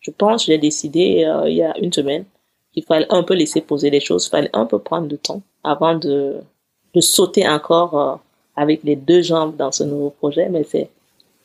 Je 0.00 0.12
pense, 0.12 0.46
j'ai 0.46 0.58
décidé 0.58 1.24
euh, 1.24 1.48
il 1.48 1.56
y 1.56 1.62
a 1.62 1.76
une 1.78 1.92
semaine 1.92 2.24
il 2.78 2.84
fallait 2.84 3.06
un 3.10 3.22
peu 3.24 3.34
laisser 3.34 3.60
poser 3.60 3.90
les 3.90 4.00
choses, 4.00 4.26
il 4.26 4.30
fallait 4.30 4.50
un 4.52 4.64
peu 4.64 4.78
prendre 4.78 5.08
du 5.08 5.18
temps 5.18 5.42
avant 5.64 5.96
de, 5.96 6.36
de 6.94 7.00
sauter 7.00 7.48
encore 7.48 7.98
euh, 7.98 8.14
avec 8.56 8.84
les 8.84 8.96
deux 8.96 9.22
jambes 9.22 9.56
dans 9.56 9.72
ce 9.72 9.82
nouveau 9.82 10.10
projet, 10.10 10.48
mais 10.48 10.64
c'est, 10.64 10.88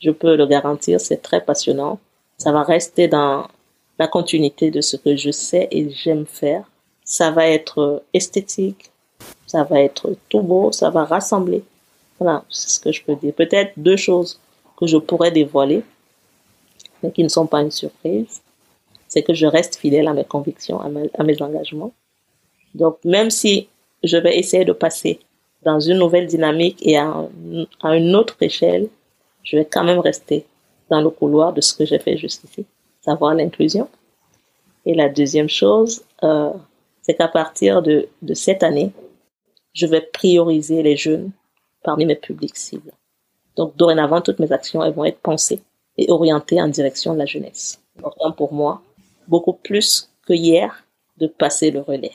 je 0.03 0.11
peux 0.11 0.35
le 0.35 0.45
garantir, 0.45 0.99
c'est 0.99 1.21
très 1.21 1.41
passionnant. 1.41 1.99
Ça 2.37 2.51
va 2.51 2.63
rester 2.63 3.07
dans 3.07 3.47
la 3.97 4.07
continuité 4.07 4.69
de 4.69 4.81
ce 4.81 4.97
que 4.97 5.15
je 5.15 5.31
sais 5.31 5.67
et 5.71 5.89
j'aime 5.89 6.25
faire. 6.25 6.69
Ça 7.05 7.31
va 7.31 7.47
être 7.47 8.03
esthétique, 8.13 8.91
ça 9.47 9.63
va 9.63 9.79
être 9.81 10.15
tout 10.29 10.41
beau, 10.41 10.71
ça 10.71 10.89
va 10.89 11.05
rassembler. 11.05 11.63
Voilà, 12.19 12.43
c'est 12.49 12.69
ce 12.69 12.79
que 12.79 12.91
je 12.91 13.03
peux 13.03 13.15
dire. 13.15 13.33
Peut-être 13.33 13.73
deux 13.77 13.97
choses 13.97 14.39
que 14.77 14.87
je 14.87 14.97
pourrais 14.97 15.31
dévoiler, 15.31 15.83
mais 17.01 17.11
qui 17.11 17.23
ne 17.23 17.29
sont 17.29 17.47
pas 17.47 17.61
une 17.61 17.71
surprise 17.71 18.43
c'est 19.13 19.21
que 19.21 19.35
je 19.35 19.45
reste 19.45 19.75
fidèle 19.75 20.07
à 20.07 20.13
mes 20.13 20.23
convictions, 20.23 20.81
à 20.81 21.23
mes, 21.23 21.41
engagements. 21.43 21.93
Donc, 22.73 22.97
même 23.05 23.29
si 23.29 23.67
je 24.03 24.17
vais 24.17 24.39
essayer 24.39 24.65
de 24.65 24.73
passer 24.73 25.19
dans 25.61 25.79
une 25.79 25.99
nouvelle 25.99 26.25
dynamique 26.25 26.79
et 26.81 26.97
à, 26.97 27.27
une 27.83 28.15
autre 28.15 28.37
échelle, 28.41 28.87
je 29.43 29.57
vais 29.57 29.65
quand 29.65 29.83
même 29.83 29.99
rester 29.99 30.45
dans 30.89 31.01
le 31.01 31.09
couloir 31.09 31.53
de 31.53 31.61
ce 31.61 31.73
que 31.73 31.85
j'ai 31.85 31.99
fait 31.99 32.17
jusqu'ici, 32.17 32.65
savoir 33.01 33.33
l'inclusion. 33.35 33.89
Et 34.85 34.93
la 34.93 35.09
deuxième 35.09 35.49
chose, 35.49 36.03
euh, 36.23 36.51
c'est 37.01 37.15
qu'à 37.15 37.27
partir 37.27 37.81
de, 37.81 38.07
de 38.21 38.33
cette 38.33 38.63
année, 38.63 38.91
je 39.73 39.85
vais 39.87 40.01
prioriser 40.01 40.83
les 40.83 40.95
jeunes 40.95 41.31
parmi 41.83 42.05
mes 42.05 42.15
publics 42.15 42.57
cibles. 42.57 42.91
Donc, 43.55 43.75
dorénavant, 43.75 44.21
toutes 44.21 44.39
mes 44.39 44.51
actions 44.51 44.83
elles 44.83 44.93
vont 44.93 45.05
être 45.05 45.19
pensées 45.19 45.61
et 45.97 46.09
orientées 46.09 46.61
en 46.61 46.67
direction 46.67 47.13
de 47.13 47.19
la 47.19 47.25
jeunesse. 47.25 47.81
Important 47.97 48.31
pour 48.31 48.53
moi 48.53 48.81
beaucoup 49.27 49.53
plus 49.53 50.09
que 50.25 50.33
hier 50.33 50.85
de 51.17 51.27
passer 51.27 51.71
le 51.71 51.81
relais. 51.81 52.13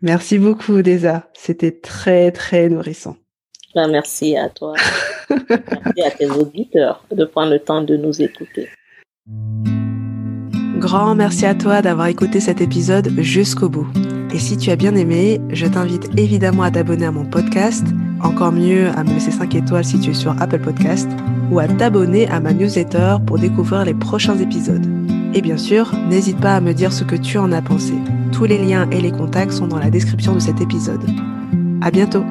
Merci 0.00 0.38
beaucoup, 0.38 0.80
Deza. 0.82 1.28
C'était 1.34 1.72
très, 1.72 2.30
très 2.30 2.68
nourrissant. 2.68 3.16
Merci 3.74 4.36
à 4.36 4.48
toi. 4.48 4.74
merci 5.30 6.02
à 6.04 6.10
tes 6.10 6.30
auditeurs 6.30 7.04
de 7.10 7.24
prendre 7.24 7.52
le 7.52 7.60
temps 7.60 7.82
de 7.82 7.96
nous 7.96 8.20
écouter. 8.22 8.68
Grand 10.78 11.14
merci 11.14 11.44
à 11.44 11.54
toi 11.54 11.82
d'avoir 11.82 12.06
écouté 12.06 12.40
cet 12.40 12.60
épisode 12.60 13.10
jusqu'au 13.18 13.68
bout. 13.68 13.88
Et 14.32 14.38
si 14.38 14.56
tu 14.56 14.70
as 14.70 14.76
bien 14.76 14.94
aimé, 14.94 15.40
je 15.50 15.66
t'invite 15.66 16.08
évidemment 16.16 16.62
à 16.62 16.70
t'abonner 16.70 17.06
à 17.06 17.10
mon 17.10 17.24
podcast, 17.24 17.84
encore 18.22 18.52
mieux 18.52 18.88
à 18.88 19.02
me 19.02 19.14
laisser 19.14 19.30
5 19.30 19.54
étoiles 19.54 19.84
si 19.84 19.98
tu 19.98 20.10
es 20.10 20.14
sur 20.14 20.40
Apple 20.40 20.60
Podcast, 20.60 21.08
ou 21.50 21.58
à 21.58 21.66
t'abonner 21.66 22.28
à 22.28 22.38
ma 22.40 22.52
newsletter 22.52 23.16
pour 23.26 23.38
découvrir 23.38 23.84
les 23.84 23.94
prochains 23.94 24.38
épisodes. 24.38 24.86
Et 25.34 25.40
bien 25.40 25.56
sûr, 25.56 25.92
n'hésite 26.08 26.40
pas 26.40 26.56
à 26.56 26.60
me 26.60 26.72
dire 26.72 26.92
ce 26.92 27.04
que 27.04 27.16
tu 27.16 27.38
en 27.38 27.52
as 27.52 27.62
pensé. 27.62 27.94
Tous 28.32 28.44
les 28.44 28.58
liens 28.58 28.88
et 28.90 29.00
les 29.00 29.12
contacts 29.12 29.52
sont 29.52 29.66
dans 29.66 29.78
la 29.78 29.90
description 29.90 30.34
de 30.34 30.40
cet 30.40 30.60
épisode. 30.60 31.04
À 31.82 31.90
bientôt! 31.90 32.24